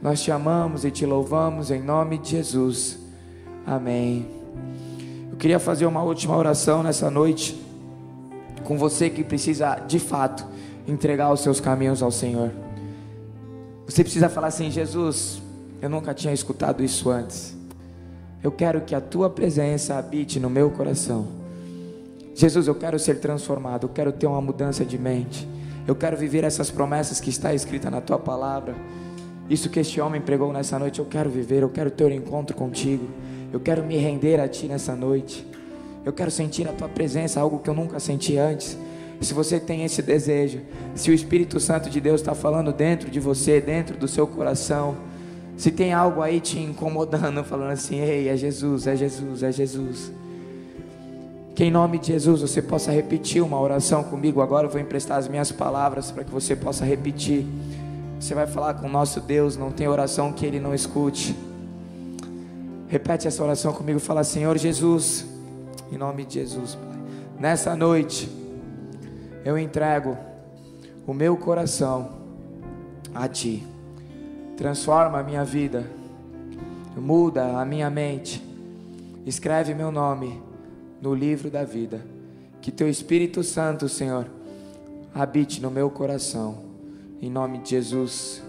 Nós 0.02 0.22
te 0.22 0.30
amamos 0.30 0.84
e 0.84 0.90
te 0.90 1.06
louvamos 1.06 1.70
em 1.70 1.82
nome 1.82 2.18
de 2.18 2.32
Jesus. 2.32 2.98
Amém. 3.66 4.35
Eu 5.30 5.36
queria 5.36 5.58
fazer 5.58 5.86
uma 5.86 6.02
última 6.02 6.36
oração 6.36 6.82
nessa 6.82 7.10
noite 7.10 7.60
com 8.64 8.76
você 8.76 9.08
que 9.08 9.22
precisa 9.22 9.76
de 9.86 9.98
fato 9.98 10.44
entregar 10.88 11.32
os 11.32 11.40
seus 11.40 11.60
caminhos 11.60 12.02
ao 12.02 12.10
Senhor. 12.10 12.50
Você 13.86 14.02
precisa 14.02 14.28
falar 14.28 14.48
assim: 14.48 14.70
Jesus, 14.70 15.40
eu 15.80 15.88
nunca 15.88 16.12
tinha 16.12 16.32
escutado 16.32 16.82
isso 16.82 17.10
antes. 17.10 17.56
Eu 18.42 18.52
quero 18.52 18.80
que 18.82 18.94
a 18.94 19.00
tua 19.00 19.30
presença 19.30 19.96
habite 19.96 20.38
no 20.38 20.50
meu 20.50 20.70
coração. 20.70 21.26
Jesus, 22.34 22.68
eu 22.68 22.74
quero 22.74 22.98
ser 22.98 23.18
transformado, 23.18 23.84
eu 23.84 23.88
quero 23.88 24.12
ter 24.12 24.26
uma 24.26 24.40
mudança 24.40 24.84
de 24.84 24.98
mente. 24.98 25.48
Eu 25.86 25.94
quero 25.94 26.16
viver 26.16 26.44
essas 26.44 26.70
promessas 26.70 27.20
que 27.20 27.30
está 27.30 27.54
escrita 27.54 27.90
na 27.90 28.00
tua 28.00 28.18
palavra. 28.18 28.74
Isso 29.48 29.70
que 29.70 29.78
este 29.78 30.00
homem 30.00 30.20
pregou 30.20 30.52
nessa 30.52 30.78
noite, 30.78 30.98
eu 30.98 31.06
quero 31.06 31.30
viver, 31.30 31.62
eu 31.62 31.68
quero 31.68 31.90
ter 31.90 32.04
um 32.04 32.14
encontro 32.14 32.56
contigo. 32.56 33.06
Eu 33.56 33.60
quero 33.60 33.82
me 33.82 33.96
render 33.96 34.38
a 34.38 34.46
ti 34.46 34.66
nessa 34.66 34.94
noite. 34.94 35.46
Eu 36.04 36.12
quero 36.12 36.30
sentir 36.30 36.68
a 36.68 36.72
tua 36.74 36.90
presença, 36.90 37.40
algo 37.40 37.58
que 37.58 37.70
eu 37.70 37.72
nunca 37.72 37.98
senti 37.98 38.36
antes. 38.36 38.76
Se 39.18 39.32
você 39.32 39.58
tem 39.58 39.82
esse 39.82 40.02
desejo, 40.02 40.60
se 40.94 41.10
o 41.10 41.14
Espírito 41.14 41.58
Santo 41.58 41.88
de 41.88 41.98
Deus 41.98 42.20
está 42.20 42.34
falando 42.34 42.70
dentro 42.70 43.10
de 43.10 43.18
você, 43.18 43.58
dentro 43.58 43.96
do 43.96 44.06
seu 44.06 44.26
coração, 44.26 44.94
se 45.56 45.70
tem 45.70 45.94
algo 45.94 46.20
aí 46.20 46.38
te 46.38 46.58
incomodando, 46.58 47.42
falando 47.48 47.70
assim: 47.70 47.98
ei, 47.98 48.28
é 48.28 48.36
Jesus, 48.36 48.86
é 48.86 48.94
Jesus, 48.94 49.42
é 49.42 49.50
Jesus. 49.50 50.12
Que 51.54 51.64
em 51.64 51.70
nome 51.70 51.98
de 51.98 52.08
Jesus 52.08 52.42
você 52.42 52.60
possa 52.60 52.92
repetir 52.92 53.42
uma 53.42 53.58
oração 53.58 54.04
comigo. 54.04 54.42
Agora 54.42 54.66
eu 54.66 54.70
vou 54.70 54.82
emprestar 54.82 55.16
as 55.16 55.28
minhas 55.28 55.50
palavras 55.50 56.10
para 56.10 56.24
que 56.24 56.30
você 56.30 56.54
possa 56.54 56.84
repetir. 56.84 57.46
Você 58.20 58.34
vai 58.34 58.46
falar 58.46 58.74
com 58.74 58.86
o 58.86 58.90
nosso 58.90 59.18
Deus, 59.18 59.56
não 59.56 59.70
tem 59.70 59.88
oração 59.88 60.30
que 60.30 60.44
Ele 60.44 60.60
não 60.60 60.74
escute. 60.74 61.34
Repete 62.88 63.26
essa 63.26 63.42
oração 63.42 63.72
comigo. 63.72 63.98
Fala, 63.98 64.22
Senhor 64.22 64.56
Jesus, 64.56 65.26
em 65.90 65.98
nome 65.98 66.24
de 66.24 66.34
Jesus, 66.34 66.74
Pai. 66.74 66.96
Nessa 67.38 67.76
noite 67.76 68.30
eu 69.44 69.58
entrego 69.58 70.16
o 71.06 71.12
meu 71.12 71.36
coração 71.36 72.10
a 73.14 73.28
Ti. 73.28 73.66
Transforma 74.56 75.18
a 75.18 75.22
minha 75.22 75.44
vida, 75.44 75.84
muda 76.96 77.58
a 77.60 77.64
minha 77.64 77.90
mente, 77.90 78.42
escreve 79.26 79.74
meu 79.74 79.90
nome 79.90 80.40
no 81.00 81.14
livro 81.14 81.50
da 81.50 81.64
vida. 81.64 82.00
Que 82.60 82.72
Teu 82.72 82.88
Espírito 82.88 83.42
Santo, 83.42 83.88
Senhor, 83.88 84.26
habite 85.14 85.60
no 85.60 85.70
meu 85.70 85.90
coração. 85.90 86.64
Em 87.20 87.30
nome 87.30 87.58
de 87.58 87.70
Jesus. 87.70 88.45